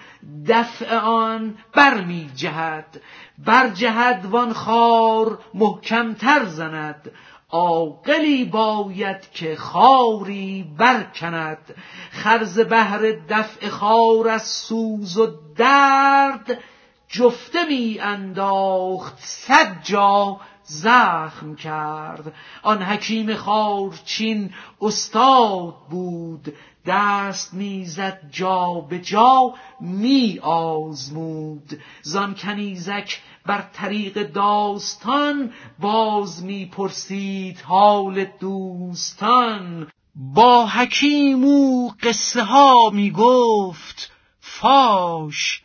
دفع 0.47 0.97
آن 0.97 1.57
بر 1.73 2.01
می 2.01 2.29
جهد. 2.35 3.01
بر 3.37 3.69
جهد 3.69 4.25
وان 4.25 4.53
خار 4.53 5.39
محکمتر 5.53 6.45
زند 6.45 7.11
عاقلی 7.51 8.45
باید 8.45 9.31
که 9.31 9.55
خاری 9.55 10.71
برکند. 10.77 11.75
خرز 12.11 12.59
بهر 12.59 13.11
دفع 13.29 13.69
خار 13.69 14.29
از 14.29 14.41
سوز 14.41 15.17
و 15.17 15.27
درد 15.55 16.59
جفته 17.07 17.65
می 17.65 17.97
انداخت 18.01 19.19
صد 19.19 19.83
جا 19.83 20.39
زخم 20.63 21.55
کرد. 21.55 22.33
آن 22.63 22.81
حکیم 22.81 23.35
خارچین 23.35 24.53
استاد 24.81 25.75
بود 25.89 26.53
دست 26.85 27.53
می‌زد 27.53 28.19
جا 28.31 28.73
به 28.89 28.99
جا 28.99 29.53
می 29.79 30.39
آزمود. 30.43 31.79
زان 32.01 32.35
کنیزک 32.35 33.21
بر 33.47 33.61
طریق 33.73 34.31
داستان 34.31 35.53
باز 35.79 36.43
می 36.43 36.65
پرسید 36.65 37.59
حال 37.59 38.25
دوستان. 38.25 39.91
با 40.15 40.65
حکیم 40.65 41.43
او 41.43 41.93
قصه 42.01 42.43
ها 42.43 42.89
می 42.93 43.11
گفت 43.11 44.11
فاش 44.39 45.61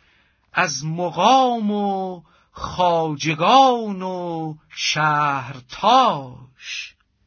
از 0.53 0.85
مقام 0.85 1.71
و 1.71 2.21
خاجگان 2.51 4.01
و 4.01 4.55
شهرتاش 4.75 6.33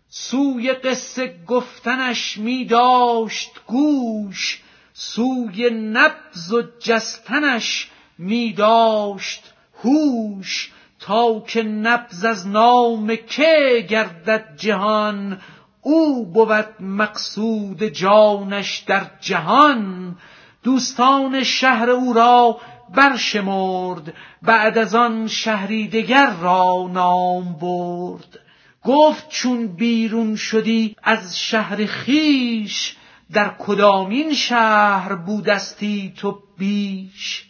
سوی 0.09 0.73
قصه 0.73 1.45
گفتنش 1.47 2.39
می 2.39 2.65
داشت 2.65 3.51
گوش 3.67 4.63
سوی 4.93 5.71
نبز 5.71 6.53
و 6.53 6.63
جستنش 6.81 7.91
می 8.19 8.53
داشت 8.53 9.53
هوش 9.87 10.73
تا 11.01 11.41
که 11.41 11.63
نبز 11.63 12.25
از 12.25 12.49
نام 12.49 13.17
که 13.17 13.87
گردد 13.89 14.45
جهان 14.57 15.41
او 15.83 16.27
بود 16.27 16.81
مقصود 16.81 17.83
جانش 17.83 18.79
در 18.79 19.11
جهان. 19.21 20.17
دوستان 20.63 21.45
شهر 21.45 21.91
او 21.91 22.13
را 22.13 22.61
برشمرد 22.95 24.15
بعد 24.43 24.79
از 24.79 24.95
آن 24.95 25.29
شهری 25.29 25.89
دگر 25.89 26.31
را 26.31 26.91
نام 26.93 27.53
برد. 27.53 28.41
گفت 28.85 29.29
چون 29.29 29.67
بیرون 29.67 30.37
شدی 30.37 30.97
از 31.03 31.39
شهر 31.39 31.87
خیش 31.87 32.97
در 33.33 33.55
کدامین 33.59 34.35
شهر 34.35 35.15
بودستی 35.15 36.13
تو 36.17 36.39
بیش؟ 36.59 37.46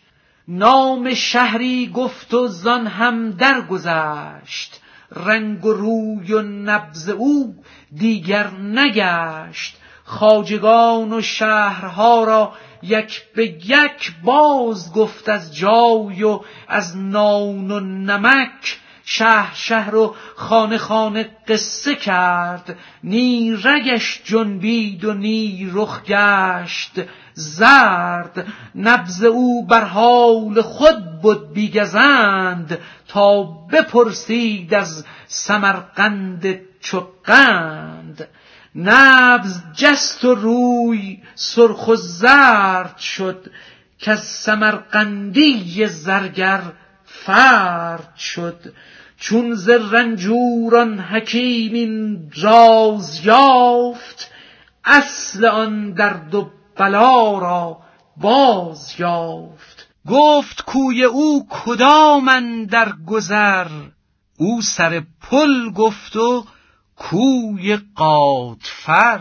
نام 0.48 1.14
شهری 1.14 1.90
گفت 1.94 2.34
و 2.34 2.46
زان 2.46 2.86
هم 2.86 3.30
درگذشت. 3.30 4.80
رنگ 5.12 5.64
و 5.64 5.72
روی 5.72 6.32
و 6.32 6.42
نبز 6.42 7.08
او 7.08 7.54
دیگر 7.96 8.50
نگشت. 8.50 9.76
خاجگان 10.04 11.12
و 11.12 11.20
شهرها 11.20 12.24
را 12.24 12.52
یک 12.82 13.22
به 13.34 13.46
یک 13.46 14.14
باز 14.24 14.92
گفت 14.92 15.28
از 15.28 15.56
جای 15.56 16.22
و 16.22 16.40
از 16.68 16.96
نان 16.96 17.70
و 17.70 17.80
نمک. 17.80 18.78
شهر 19.08 19.54
شهر 19.54 19.94
و 19.94 20.14
خانه 20.36 20.78
خانه 20.78 21.28
قصه 21.48 21.94
کرد. 21.94 22.78
نی 23.04 23.56
رگش 23.64 24.22
جنبید 24.24 25.04
و 25.04 25.14
نی 25.14 25.70
رخ 25.74 26.02
گشت. 26.04 26.92
زرد 27.32 28.46
نبز 28.74 29.24
او 29.24 29.66
بر 29.66 29.84
حال 29.84 30.62
خود 30.62 31.20
بود 31.22 31.52
بیگزند. 31.52 32.78
تا 33.08 33.42
بپرسید 33.42 34.74
از 34.74 35.04
سمرقند 35.26 36.58
چقند 36.80 38.28
نبز 38.74 39.62
جست 39.74 40.24
و 40.24 40.34
روی 40.34 41.18
سرخ 41.34 41.88
و 41.88 41.96
زرد 41.96 42.98
شد. 42.98 43.50
که 43.98 44.10
از 44.10 44.24
سمرقندی 44.24 45.86
زرگر 45.86 46.60
فرد 47.04 48.16
شد. 48.16 48.72
چون 49.28 49.54
ز 49.54 49.68
رنجوران 49.68 50.98
حکیم 51.00 51.72
این 51.72 52.30
راز 52.36 53.26
یافت 53.26 54.30
اصل 54.84 55.46
آن 55.46 55.92
درد 55.92 56.34
و 56.34 56.50
بلا 56.76 57.38
را 57.38 57.78
باز 58.16 58.94
یافت. 58.98 59.88
گفت 60.08 60.62
کوی 60.62 61.04
او 61.04 61.46
کدام 61.50 62.64
در 62.64 62.92
گذر؟ 63.06 63.68
او 64.38 64.62
سر 64.62 65.02
پل 65.30 65.70
گفت 65.70 66.16
و 66.16 66.44
کوی 66.96 67.78
قاتفر 67.94 69.20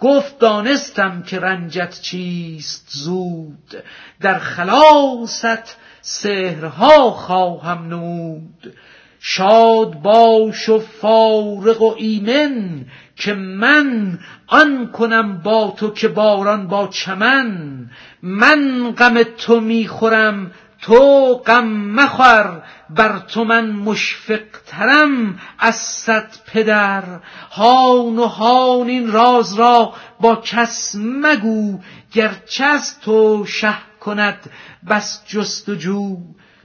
گفت 0.00 0.38
دانستم 0.38 1.22
که 1.22 1.38
رنجت 1.38 2.00
چیست 2.00 2.86
زود 2.88 3.82
در 4.20 4.38
خلاصت 4.38 5.76
سهرها 6.00 7.10
خواهم 7.10 7.88
نمود. 7.88 8.74
شاد 9.22 10.02
باش 10.02 10.68
و 10.68 10.78
فارغ 10.78 11.82
و 11.82 11.94
ایمن 11.98 12.86
که 13.16 13.34
من 13.34 14.18
آن 14.46 14.90
کنم 14.92 15.38
با 15.38 15.74
تو 15.76 15.90
که 15.90 16.08
باران 16.08 16.66
با 16.68 16.88
چمن. 16.88 17.90
من 18.22 18.92
غم 18.98 19.22
تو 19.22 19.60
می‌خورم 19.60 20.50
تو 20.82 21.34
غم 21.46 21.66
مخور 21.68 22.62
بر 22.90 23.18
تو 23.18 23.44
من 23.44 23.70
مشفق 23.70 24.42
ترم 24.66 25.38
از 25.58 25.76
صد 25.76 26.30
پدر. 26.46 27.04
هان 27.50 28.18
و 28.18 28.26
هان 28.26 28.88
این 28.88 29.12
راز 29.12 29.54
را 29.54 29.92
با 30.20 30.36
کس 30.36 30.96
مگو 30.98 31.78
گرچه 32.12 32.64
از 32.64 33.00
تو 33.00 33.46
شه 33.46 33.74
کند 34.00 34.50
بس 34.88 35.22
جستجو. 35.26 36.16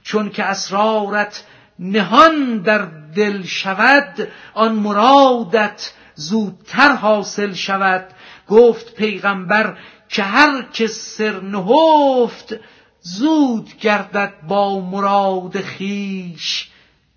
چون 0.02 0.30
که 0.30 0.44
اسرارت 0.44 1.44
نهان 1.78 2.58
در 2.58 2.88
دل 3.14 3.42
شود 3.42 4.28
آن 4.54 4.74
مرادت 4.74 5.92
زودتر 6.14 6.92
حاصل 6.92 7.52
شود. 7.52 8.06
گفت 8.48 8.94
پیغمبر 8.94 9.76
که 10.08 10.22
هر 10.22 10.62
که 10.72 10.86
سر 10.86 11.40
نهفت 11.40 12.54
زود 13.00 13.76
گردد 13.80 14.32
با 14.48 14.80
مراد 14.80 15.60
خیش 15.60 16.68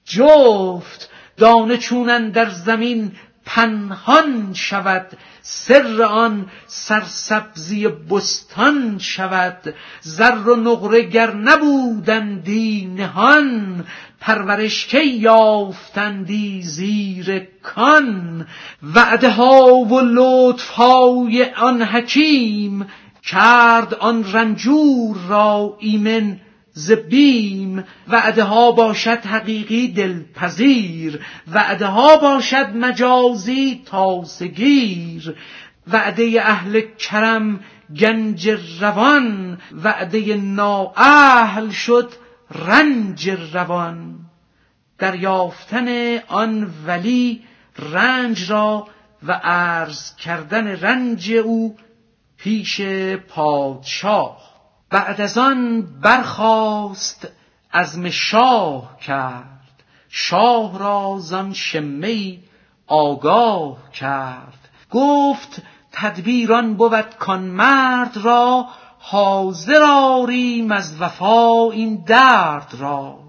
جفت 0.05 1.09
دانه 1.37 1.77
چونن 1.77 2.29
در 2.29 2.49
زمین 2.49 3.11
پنهان 3.45 4.53
شود 4.53 5.17
سر 5.41 6.01
آن 6.01 6.49
سرسبزی 6.67 7.87
بستان 7.87 8.97
شود. 8.99 9.73
زر 10.01 10.35
و 10.35 10.55
نقره 10.55 11.01
گر 11.01 11.33
نبودندی 11.33 12.85
نهان 12.85 13.85
پرورش 14.29 14.85
کی 14.85 15.05
یافتندی 15.05 16.61
زیر 16.61 17.47
کان؟ 17.63 18.47
وعده 18.95 19.29
ها 19.29 19.65
و 19.65 19.99
لطف 19.99 20.69
های 20.69 21.45
آن 21.53 21.81
حکیم 21.81 22.87
کرد 23.23 23.93
آن 23.93 24.33
رنجور 24.33 25.17
را 25.29 25.77
ایمن 25.79 26.39
ز 26.71 26.91
بیم. 26.91 27.83
وعده 28.07 28.43
ها 28.43 28.71
باشد 28.71 29.25
حقیقی 29.25 29.87
دلپذیر. 29.87 31.19
وعده 31.53 31.85
ها 31.85 32.17
باشد 32.17 32.75
مجازی 32.75 33.81
تاسگیر 33.85 35.35
وعده 35.87 36.41
اهل 36.43 36.81
کرم 36.81 37.59
گنج 37.99 38.49
روان. 38.81 39.57
وعده 39.83 40.35
نااهل 40.35 41.69
شد 41.69 42.09
رنج 42.51 43.29
روان 43.29 44.19
در 44.97 45.15
یافتن 45.15 46.17
آن 46.27 46.73
ولی 46.85 47.43
رنج 47.79 48.51
را 48.51 48.87
و 49.23 49.31
عرض 49.43 50.15
کردن 50.15 50.67
رنج 50.67 51.31
او 51.31 51.75
پیش 52.37 52.81
پادشاه. 53.27 54.49
بعد 54.89 55.21
از 55.21 55.37
آن 55.37 55.81
برخاست 56.01 57.27
از 57.71 58.05
شاه 58.05 58.99
کرد. 58.99 59.83
شاه 60.09 60.79
را 60.79 61.15
زان 61.19 61.53
شمی 61.53 62.43
آگاه 62.87 63.91
کرد. 63.91 64.69
گفت 64.91 65.61
تدبیران 65.91 66.73
بود 66.73 67.15
کان 67.19 67.41
مرد 67.41 68.17
را 68.17 68.67
حاضر 69.01 69.81
آریم 69.83 70.71
از 70.71 71.01
وفا 71.01 71.71
این 71.71 72.03
درد 72.07 72.75
را. 72.79 73.19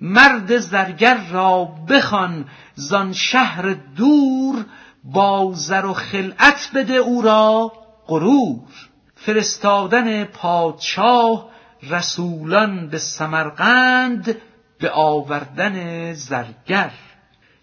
مرد 0.00 0.58
زرگر 0.58 1.20
را 1.30 1.64
بخوان 1.64 2.48
زان 2.74 3.12
شهر 3.12 3.76
دور 3.96 4.64
با 5.04 5.52
زر 5.54 5.86
و 5.86 5.92
خلعت 5.92 6.70
بده 6.74 6.94
او 6.94 7.22
را 7.22 7.72
غرور. 8.06 8.68
فرستادن 9.16 10.24
پادشاه 10.24 11.50
رسولان 11.82 12.88
به 12.88 12.98
سمرقند 12.98 14.36
به 14.78 14.90
آوردن 14.90 16.12
زرگر. 16.12 16.90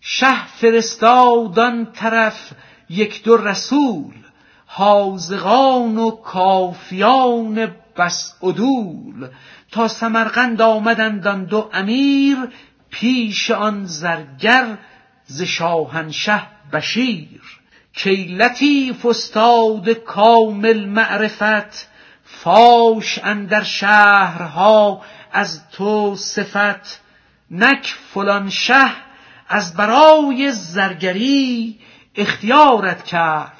شه 0.02 0.48
فرستادان 0.48 1.92
طرف 1.92 2.52
یک 2.90 3.24
دو 3.24 3.38
رسول. 3.38 4.25
حاضقان 4.66 5.98
و 5.98 6.12
کافیان 6.12 7.76
بس 7.98 8.34
عدول 8.44 9.30
تا 9.72 9.88
سمرقند 9.88 10.62
آمدند 10.62 11.28
آن 11.28 11.46
دو 11.46 11.70
امیر 11.74 12.38
پیش 12.90 13.52
آن 13.52 13.86
زرگر 13.86 14.78
ز 15.26 15.42
شاهنشه 15.42 16.42
بشیر. 16.74 17.42
کی 17.94 18.16
لطیف 18.16 19.06
استاد 19.06 19.90
کامل 19.90 20.86
معرفت 20.86 21.88
فاش 22.24 23.20
اندر 23.24 23.64
شهرها 23.64 25.02
از 25.32 25.70
تو 25.70 26.16
صفت. 26.16 27.02
نک 27.52 27.96
فلان 28.14 28.50
شه 28.50 28.92
از 29.50 29.76
برای 29.76 30.52
زرگری 30.52 31.80
اختیارت 32.16 33.04
کرد. 33.04 33.55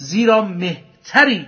زیرا 0.00 0.42
مهتری. 0.42 1.46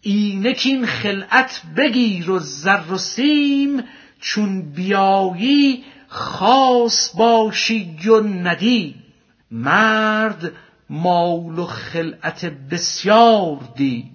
اینک 0.00 0.62
این 0.64 0.86
خلعت 0.86 1.62
بگیر 1.76 2.30
و 2.30 2.38
زر 2.38 2.92
و 2.92 2.98
سیم 2.98 3.84
چون 4.20 4.72
بیایی 4.72 5.84
خاص 6.08 7.16
باشی 7.16 7.98
و 8.08 8.20
ندیم. 8.20 9.02
مرد 9.50 10.52
مال 10.90 11.58
و 11.58 11.66
خلعت 11.66 12.44
بسیار 12.44 13.58
دید. 13.76 14.12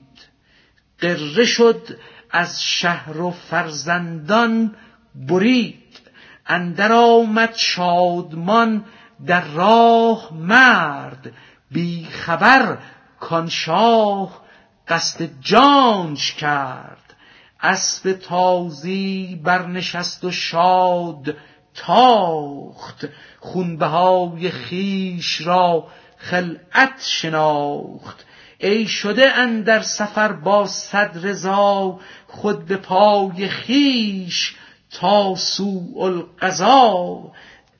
قره 0.99 1.45
شد 1.45 1.97
از 2.31 2.63
شهر 2.63 3.21
و 3.21 3.31
فرزندان 3.31 4.75
برید. 5.15 5.99
اندر 6.47 6.91
آمد 6.91 7.55
شادمان 7.55 8.85
در 9.25 9.43
راه 9.47 10.33
مرد. 10.33 11.31
بی 11.71 12.05
خبر 12.05 12.77
کان 13.19 13.49
شاه 13.49 14.41
قصد 14.88 15.29
جانش 15.41 16.34
کرد. 16.34 17.15
اسب 17.62 18.13
تازی 18.13 19.39
برنشست 19.43 20.23
و 20.23 20.32
شاد 20.32 21.36
تاخت. 21.73 23.08
خونبهای 23.39 24.51
خیش 24.51 25.41
را 25.41 25.88
خلعت 26.17 27.01
شناخت. 27.03 28.25
ای 28.58 28.88
شده 28.88 29.32
اندر 29.32 29.82
سفر 29.82 30.32
با 30.32 30.67
صد 30.67 31.19
رضا 31.23 31.99
خود 32.27 32.65
به 32.65 32.77
پای 32.77 33.47
خیش 33.47 34.55
تا 34.91 35.36
سوء 35.36 36.05
القضا 36.05 37.32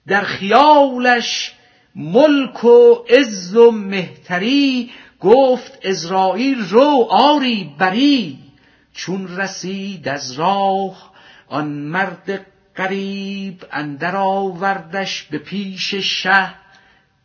در 0.08 0.22
خیالش 0.22 1.54
ملک 1.96 2.64
و 2.64 2.94
عز 3.10 3.56
و 3.56 3.72
مهتری 3.72 4.92
گفت 5.20 5.86
ازرائیل 5.86 6.60
رو 6.70 7.08
آری 7.10 7.76
بری. 7.78 8.40
چون 8.94 9.38
رسید 9.38 10.08
از 10.08 10.32
راه 10.32 11.12
آن 11.48 11.68
مرد 11.68 12.46
قریب 12.76 13.66
اندر 13.72 14.16
آوردش 14.16 15.24
به 15.24 15.38
پیش 15.38 15.96
شه. 15.96 16.54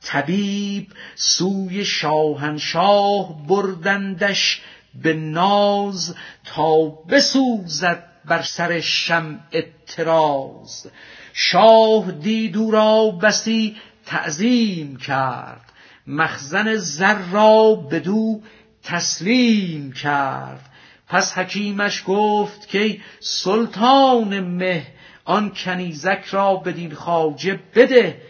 طبیب 0.02 0.87
سوی 1.14 1.85
شاهنشاه 1.85 3.46
بردندش 3.46 4.61
به 5.02 5.14
ناز 5.14 6.14
تا 6.44 6.88
بسوزد 6.88 8.04
بر 8.24 8.42
سر 8.42 8.80
شم 8.80 9.40
اعتراض 9.52 10.87
شاه 11.33 12.11
دید 12.11 12.57
او 12.57 12.70
را 12.70 13.11
بسی 13.11 13.76
تعظیم 14.07 14.96
کرد. 14.96 15.72
مخزن 16.06 16.76
زر 16.76 17.18
را 17.32 17.74
بدو 17.74 18.40
تسلیم 18.82 19.92
کرد. 19.92 20.70
پس 21.08 21.38
حکیمش 21.38 22.02
گفت 22.06 22.68
که 22.68 22.98
سلطان 23.20 24.40
مه 24.40 24.86
آن 25.24 25.52
کنیزک 25.54 26.24
را 26.30 26.56
بدین 26.56 26.94
خواجه 26.94 27.60
بده 27.74 28.20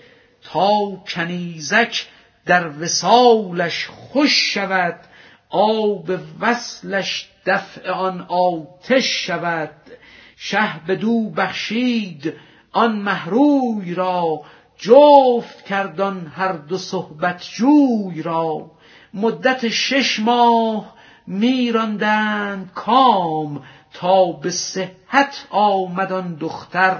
تا 0.42 0.68
کنیزک 1.08 2.06
در 2.46 2.68
وسالش 2.82 3.86
خوش 3.86 4.54
شود 4.54 5.00
آب 5.50 6.10
وصلش 6.40 7.28
دفع 7.46 7.90
آن 7.90 8.20
آتش 8.20 9.26
شود. 9.26 9.70
شه 10.36 10.80
بدو 10.88 11.30
بخشید 11.30 12.32
آن 12.72 12.96
محروی 12.96 13.94
را 13.94 14.40
جفت 14.84 15.64
کردان 15.64 16.32
هر 16.34 16.52
دو 16.52 16.78
صحبت 16.78 17.42
جوی 17.54 18.22
را. 18.22 18.70
مدت 19.14 19.68
شش 19.68 20.20
ماه 20.20 20.94
میراندند 21.26 22.70
کام 22.74 23.62
تا 23.92 24.32
به 24.32 24.50
صحت 24.50 25.46
آمد 25.50 26.38
دختر 26.38 26.96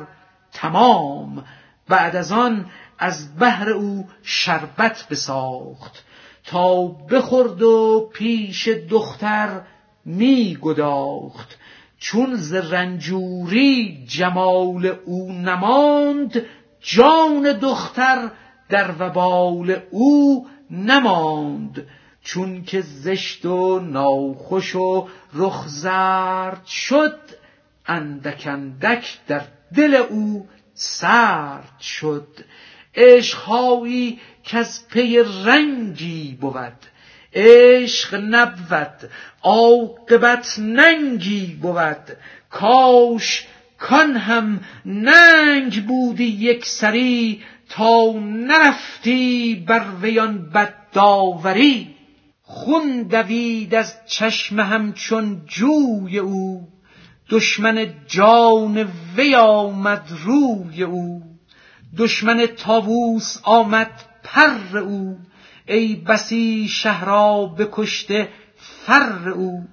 تمام. 0.53 1.45
بعد 1.89 2.17
از 2.17 2.33
آن 2.33 2.67
از 2.99 3.37
بهر 3.37 3.71
او 3.71 4.07
شربت 4.23 5.07
بساخت. 5.11 6.05
تا 6.45 6.85
بخورد 6.87 7.63
و 7.63 8.11
پیش 8.15 8.69
دختر 8.69 9.61
می 10.05 10.59
گداخت 10.63 11.59
چون 11.99 12.37
ز 12.37 12.55
رنجوری 12.55 14.05
جمال 14.09 14.87
او 15.05 15.33
نماند 15.33 16.43
جان 16.85 17.53
دختر 17.53 18.31
در 18.69 18.91
وبال 18.99 19.77
او 19.91 20.47
نماند 20.71 21.87
چون 22.23 22.65
که 22.65 22.81
زشت 22.81 23.47
و 23.47 23.81
ناخوش 23.81 24.75
و 24.75 25.09
رخ 25.35 25.65
زرد 25.69 26.67
شد 26.67 27.21
اندک 27.87 28.47
اندک 28.47 29.19
در 29.27 29.43
دل 29.77 29.95
او 29.95 30.49
سرد 30.75 31.81
شد. 31.81 32.29
عشقهایی 32.95 34.21
که 34.43 34.59
از 34.59 34.89
پی 34.89 35.19
رنگی 35.45 36.39
بود 36.41 36.79
عشق 37.33 38.15
نبود 38.15 39.11
عاقبت 39.43 40.59
ننگی 40.59 41.59
بود. 41.63 42.17
کاش 42.51 43.47
کان 43.85 44.17
هم 44.17 44.61
ننگ 44.87 45.87
بودی 45.87 46.25
یک 46.25 46.67
سری 46.67 47.43
تا 47.69 48.13
نرفتی 48.23 49.55
بر 49.69 49.85
ویان 50.03 50.51
بد 50.51 50.75
داوری 50.93 51.95
خون 52.43 53.03
دوید 53.03 53.75
از 53.75 53.95
چشم 54.07 54.61
همچون 54.61 55.43
جوی 55.47 56.19
او 56.19 56.69
دشمن 57.31 57.95
جان 58.07 58.89
وی 59.17 59.35
آمد 59.35 60.09
روی 60.25 60.83
او. 60.83 61.23
دشمن 61.99 62.47
تاووس 62.47 63.39
آمد 63.43 63.91
پر 64.25 64.79
او. 64.79 65.19
ای 65.67 65.95
بسی 65.95 66.69
شهرا 66.69 67.47
بکشته 67.59 68.29
فر 68.57 69.29
او. 69.29 69.65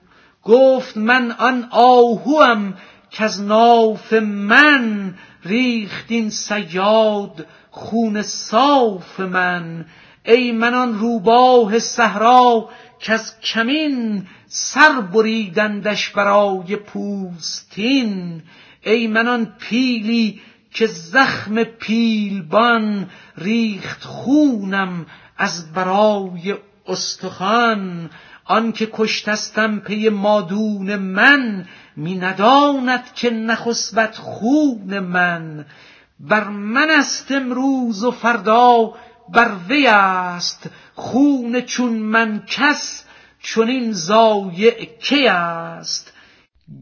گفت 0.43 0.97
من 0.97 1.31
آن 1.31 1.67
آهوم 1.71 2.73
از 3.17 3.41
ناف 3.41 4.13
من 4.13 5.13
ریختین 5.45 6.29
سیاد 6.29 7.45
خون 7.71 8.21
صاف 8.21 9.19
من. 9.19 9.85
ای 10.25 10.51
من 10.51 10.73
آن 10.73 10.99
روباه 10.99 11.79
صحرا 11.79 12.69
از 13.07 13.39
کمین 13.39 14.27
سر 14.47 15.01
بریدندش 15.01 16.09
برای 16.09 16.75
پوستین. 16.75 18.41
ای 18.81 19.07
من 19.07 19.27
آن 19.27 19.53
پیلی 19.59 20.41
که 20.73 20.87
زخم 20.87 21.63
پیلبان 21.63 23.09
ریخت 23.37 24.03
خونم 24.03 25.05
از 25.37 25.73
برای 25.73 26.55
استخوان. 26.87 28.09
آنکه 28.45 28.89
کشتستم 28.93 29.79
پی 29.79 30.09
مادون 30.09 30.95
من 30.95 31.65
می 31.95 32.15
نداند 32.15 33.13
که 33.13 33.29
نخسبت 33.29 34.17
خون 34.17 34.99
من. 34.99 35.65
بر 36.19 36.43
من 36.47 36.89
است 36.89 37.31
امروز 37.31 38.03
و 38.03 38.11
فردا 38.11 38.93
بر 39.33 39.51
وی 39.69 39.87
است 39.87 40.69
خون 40.95 41.61
چون 41.61 41.93
من 41.93 42.43
کس 42.47 43.05
چنین 43.43 43.91
زایع 43.91 44.85
کی 44.85 45.27
است؟ 45.27 46.13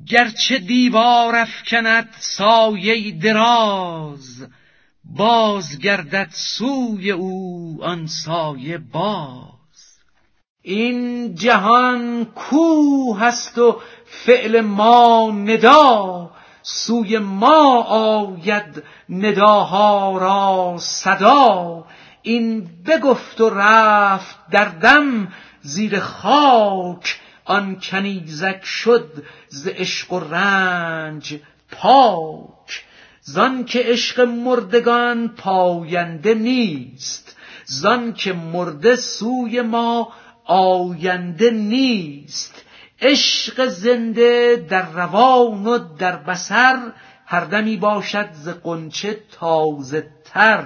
گرچه 0.08 0.58
دیوار 0.58 1.36
افکند 1.36 2.10
سایه 2.20 3.12
دراز 3.12 4.48
باز 5.04 5.80
گردد 5.80 6.30
سوی 6.32 7.12
او 7.12 7.78
آن 7.84 8.08
سایه 8.08 8.78
باز. 8.78 9.59
این 10.62 11.36
جهان 11.36 12.26
کوه 12.26 13.24
است 13.24 13.58
و 13.58 13.82
فعل 14.06 14.62
ما 14.62 15.32
ندا 15.32 16.32
سوی 16.62 17.18
ما 17.18 17.84
آید 17.84 18.84
نداها 19.10 20.18
را 20.18 20.76
صدا. 20.80 21.86
این 22.22 22.70
بگفت 22.88 23.42
و 23.42 23.50
رفت 23.50 24.36
در 24.52 24.66
دم 24.66 25.28
زیر 25.62 26.00
خاک 26.00 27.20
آن 27.46 27.80
کنیزک 27.82 28.66
شد 28.66 29.24
ز 29.48 29.68
عشق 29.68 30.14
و 30.14 30.20
رنج 30.20 31.40
پاک. 31.72 32.86
زان 33.22 33.66
که 33.66 33.80
عشق 33.80 34.20
مردگان 34.22 35.28
پاینده 35.28 36.34
نیست 36.34 37.36
زان 37.66 38.14
که 38.14 38.34
مرده 38.34 38.96
سوی 38.96 39.62
ما 39.62 40.14
آینده 40.50 41.52
نیست. 41.52 42.66
عشق 43.02 43.66
زنده 43.66 44.66
در 44.70 44.92
روان 44.92 45.68
و 45.68 45.78
در 45.98 46.16
بسر 46.16 46.92
هر 47.26 47.46
دمی 47.46 47.78
باشد 47.78 48.30
ز 48.34 48.50
قنچه 48.50 49.20
تازه 49.32 50.08
تر. 50.26 50.64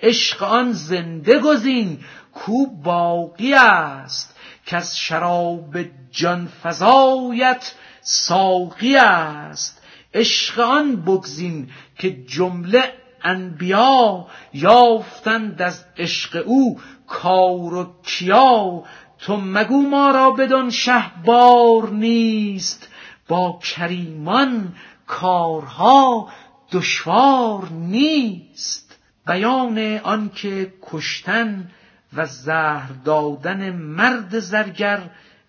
عشق 0.00 0.42
آن 0.42 0.72
زنده 0.72 1.38
گزین 1.38 1.98
کو 2.32 2.66
باقی 2.66 3.54
است. 3.54 4.36
از 4.72 4.98
شراب 4.98 5.76
جان 6.10 6.48
فزایت 6.62 7.74
ساقی 8.00 8.96
است. 8.96 9.82
عشق 10.14 10.60
آن 10.60 10.96
بگزین 10.96 11.70
که 11.98 12.24
جمله 12.24 12.92
انبیا 13.22 14.26
یافتند 14.54 15.62
از 15.62 15.84
عشق 15.96 16.42
او 16.46 16.80
کار 17.06 17.74
و 17.74 17.94
کیا. 18.02 18.82
تو 19.18 19.36
مگو 19.36 19.82
ما 19.82 20.10
را 20.10 20.30
بدان 20.30 20.70
شه 20.70 21.04
بار 21.24 21.90
نیست 21.90 22.88
با 23.28 23.58
کریمان 23.62 24.74
کارها 25.06 26.28
دشوار 26.72 27.68
نیست. 27.70 28.98
بیان 29.26 29.78
آنکه 30.02 30.72
کشتن 30.82 31.70
و 32.16 32.26
زهر 32.26 32.90
دادن 33.04 33.70
مرد 33.70 34.38
زرگر 34.38 35.00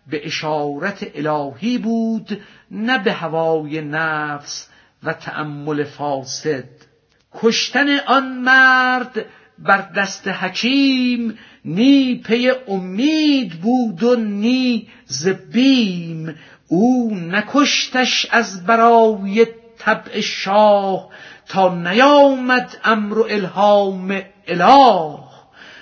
به 0.08 0.28
اشارت 0.28 1.12
الهی 1.16 1.78
بود 1.78 2.42
نه 2.72 2.98
به 2.98 3.14
هوای 3.14 3.82
نفس 3.82 4.70
و 5.04 5.14
تأمل 5.14 5.84
فاسد. 5.84 6.70
کشتن 7.34 8.00
آن 8.08 8.38
مرد 8.38 9.26
بر 9.60 9.82
دست 9.82 10.28
حکیم 10.28 11.38
نی 11.66 12.16
پی 12.16 12.52
امید 12.68 13.62
بود 13.62 14.04
و 14.04 14.16
نی 14.16 14.88
ز 15.06 15.28
بیم. 15.28 16.36
او 16.68 17.16
نکشتش 17.16 18.28
از 18.32 18.66
برای 18.66 19.48
طبع 19.80 20.20
شاه 20.20 21.10
تا 21.48 21.76
نیامد 21.76 22.78
امر 22.84 23.18
و 23.18 23.28
الهام 23.30 24.22
اله. 24.48 25.20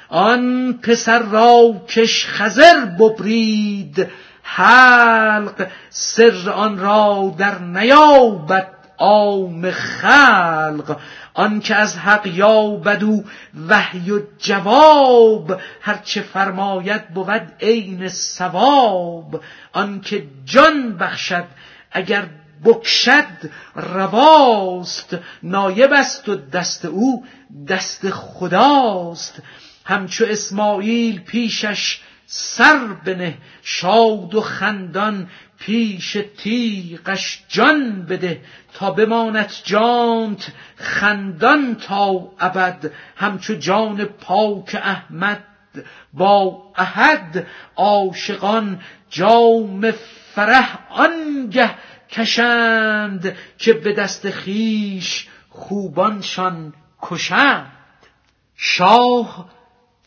آن 0.09 0.73
پسر 0.73 1.19
را 1.19 1.81
کش 1.89 2.25
خزر 2.25 2.85
ببرید. 2.85 4.07
حلق 4.43 5.67
سر 5.89 6.49
آن 6.49 6.79
را 6.79 7.35
در 7.37 7.59
نیابد 7.59 8.76
عام 8.97 9.71
خلق. 9.71 10.97
آنکه 11.33 11.75
از 11.75 11.97
حق 11.97 12.27
یابد 12.27 13.03
او 13.03 13.25
وحی 13.67 14.11
و 14.11 14.21
جواب 14.37 15.61
هرچه 15.81 16.21
فرماید 16.21 17.07
بود 17.07 17.53
عین 17.61 18.07
ثواب. 18.07 19.41
آنکه 19.73 20.27
جان 20.45 20.97
بخشد 20.97 21.45
اگر 21.91 22.25
بکشد 22.65 23.51
رواست. 23.75 25.17
نایب 25.43 25.93
است 25.93 26.29
و 26.29 26.35
دست 26.35 26.85
او 26.85 27.25
دست 27.67 28.09
خداست. 28.09 29.41
همچو 29.85 30.25
اسماعیل 30.29 31.19
پیشش 31.19 31.99
سر 32.29 32.87
بنه 33.05 33.37
شاد 33.63 34.35
و 34.35 34.41
خندان 34.41 35.29
پیش 35.59 36.17
تیغش 36.37 37.43
جان 37.47 38.05
بده 38.05 38.41
تا 38.73 38.91
بماند 38.91 39.51
جانت 39.63 40.51
خندان 40.75 41.75
تا 41.75 42.31
ابد. 42.39 42.91
همچو 43.15 43.53
جان 43.53 44.05
پاک 44.05 44.81
احمد 44.83 45.43
با 46.13 46.63
احد 46.75 47.47
عاشقان 47.75 48.79
جام 49.09 49.91
فرح 50.35 50.79
آنگه 50.89 51.75
کشند 52.09 53.35
که 53.57 53.73
به 53.73 53.93
دست 53.93 54.29
خیش 54.29 55.27
خوبانشان 55.49 56.73
کشند. 57.01 57.71
شاه 58.55 59.49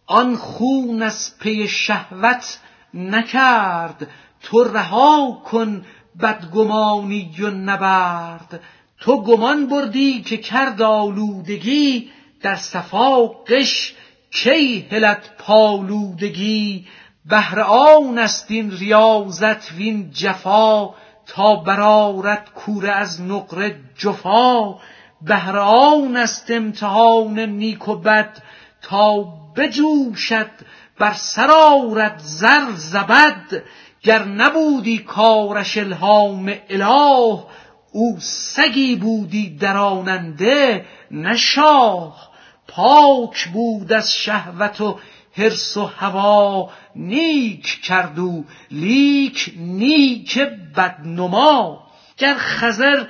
آن 0.06 0.36
خون 0.36 1.02
از 1.02 1.38
پی 1.38 1.68
شهوت 1.68 2.58
نکرد 2.94 4.06
تو 4.42 4.64
رها 4.64 5.42
کن 5.44 5.84
بدگمانی 6.22 7.30
و 7.38 7.50
نبرد. 7.50 8.60
تو 9.00 9.22
گمان 9.22 9.66
بردی 9.66 10.22
که 10.22 10.36
کرد 10.36 10.82
آلودگی 10.82 12.10
در 12.42 12.56
صفا 12.56 13.26
قش 13.26 13.94
کی 14.30 14.86
هلت 14.90 15.36
پالودگی. 15.38 16.86
بهر 17.26 17.60
آن 17.60 18.18
است 18.18 18.50
این 18.50 18.70
ریاضت 18.70 19.72
وین 19.72 20.10
جفا 20.10 20.88
تا 21.26 21.56
برارت 21.56 22.50
کوره 22.50 22.90
از 22.90 23.22
نقره 23.22 23.80
جفا. 23.98 24.74
بهر 25.22 25.58
آن 25.58 26.16
است 26.16 26.50
امتحان 26.50 27.38
نیک 27.38 27.88
و 27.88 27.96
بد 27.96 28.42
تا 28.82 29.22
بجوشد 29.56 30.50
بر 30.98 31.12
سرارت 31.12 32.18
زر 32.18 32.70
زبد. 32.74 33.62
گر 34.02 34.24
نبودی 34.24 34.98
کارش 34.98 35.78
الهام 35.78 36.54
اله 36.68 37.44
او 37.92 38.16
سگی 38.20 38.96
بودی 38.96 39.56
دراننده 39.56 40.84
نه 41.10 41.36
شاه. 41.36 42.30
پاک 42.68 43.48
بود 43.48 43.92
از 43.92 44.14
شهوت 44.14 44.80
و 44.80 44.98
حرس 45.32 45.76
و 45.76 45.84
هوا 45.84 46.70
نیک 46.96 47.80
کردو 47.82 48.44
لیک 48.70 49.54
نیک 49.56 50.38
بدنما. 50.76 51.86
گر 52.16 52.34
خزر 52.38 53.06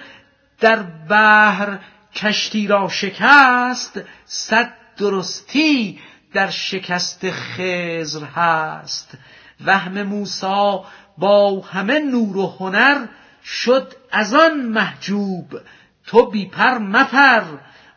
در 0.61 0.83
بحر 1.11 1.79
کشتی 2.15 2.67
را 2.67 2.89
شکست 2.89 4.01
صد 4.25 4.73
درستی 4.97 5.99
در 6.33 6.51
شکست 6.51 7.31
خزر 7.31 8.25
هست. 8.25 9.19
وهم 9.65 10.03
موسا 10.03 10.85
با 11.19 11.61
همه 11.61 11.99
نور 11.99 12.37
و 12.37 12.47
هنر 12.47 13.07
شد 13.45 13.93
از 14.13 14.35
آن 14.35 14.61
محجوب. 14.61 15.61
تو 16.07 16.31
بیپر 16.31 16.79
مپر 16.79 17.43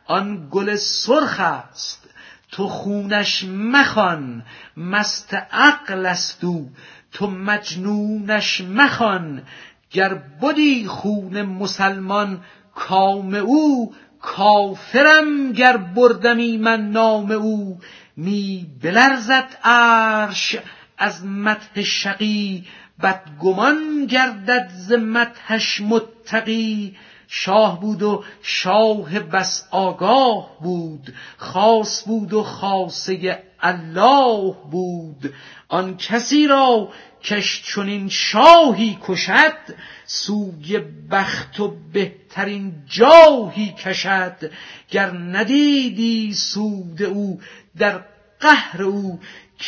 آن 0.05 0.47
گل 0.51 0.75
سرخ 0.75 1.39
است. 1.39 2.09
تو 2.51 2.67
خونش 2.67 3.43
مخوان 3.43 4.43
مست 4.77 5.33
عقل 5.51 6.05
است 6.05 6.43
او. 6.43 6.69
تو 7.11 7.29
مجنونش 7.29 8.61
مخوان 8.61 9.43
گر 9.91 10.13
بدی 10.13 10.87
خون 10.87 11.41
مسلمان 11.41 12.41
کام 12.75 13.35
او 13.35 13.93
کافرم 14.21 15.51
گر 15.51 15.77
بردمی 15.77 16.57
من 16.57 16.91
نام 16.91 17.31
او. 17.31 17.79
می 18.17 18.67
بلرزد 18.81 19.57
عرش 19.63 20.57
از 21.03 21.25
مدح 21.25 21.81
شقی 21.83 22.65
بدگمان 23.03 24.05
گردد 24.05 24.69
ز 24.75 24.91
مدحش 24.91 25.81
متقی. 25.81 26.95
شاه 27.27 27.81
بود 27.81 28.03
و 28.03 28.23
شاه 28.41 29.19
بس 29.19 29.67
آگاه 29.71 30.57
بود 30.61 31.13
خاص 31.37 32.03
بود 32.07 32.33
و 32.33 32.43
خاصه 32.43 33.43
الله 33.59 34.55
بود. 34.71 35.33
آن 35.67 35.97
کسی 35.97 36.47
را 36.47 36.89
کش 37.23 37.63
چنین 37.63 38.09
شاهی 38.09 38.97
کشد 39.01 39.57
سوی 40.05 40.79
بخت 41.11 41.59
و 41.59 41.75
بهترین 41.93 42.73
جاهی 42.85 43.73
کشد. 43.85 44.51
گر 44.89 45.11
ندیدی 45.11 46.33
سود 46.33 47.01
او 47.01 47.39
در 47.77 48.01
قهر 48.43 48.83
او 48.83 49.19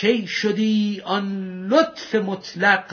کی 0.01 0.27
شدی 0.27 1.01
آن 1.05 1.67
لطف 1.67 2.15
مطلق؟ 2.15 2.83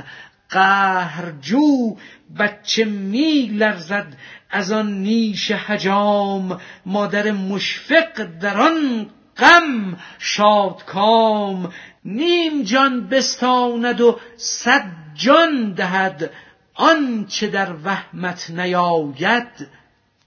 قهرجو 0.51 1.97
بچه 2.39 2.85
می 2.85 3.47
لرزد 3.47 4.17
از 4.51 4.73
آن 4.73 4.93
نیش 4.93 5.51
حجام. 5.51 6.61
مادر 6.87 7.31
مشفق 7.33 8.23
در 8.41 8.61
آن 8.61 9.07
غم 9.37 9.99
شادکام. 10.19 11.73
نیم 12.05 12.63
جان 12.63 13.09
بستاند 13.09 14.01
و 14.01 14.21
صد 14.37 14.93
جان 15.15 15.73
دهد. 15.73 16.31
آنچه 16.75 17.47
در 17.47 17.73
وهمت 17.85 18.51
نیاید 18.51 19.69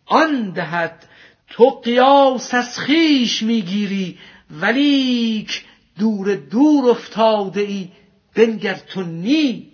آن 0.05 0.49
دهد. 0.49 1.05
تو 1.49 1.69
قیاس 1.69 2.53
از 2.53 2.79
خویش 2.79 3.43
می‌گیری 3.43 4.17
ولیک 4.61 5.63
دور 5.99 6.35
دور 6.35 6.89
افتاده 6.89 7.61
ای 7.61 7.89
بنگر 8.35 8.75
تو 8.75 9.03
نی. 9.03 9.71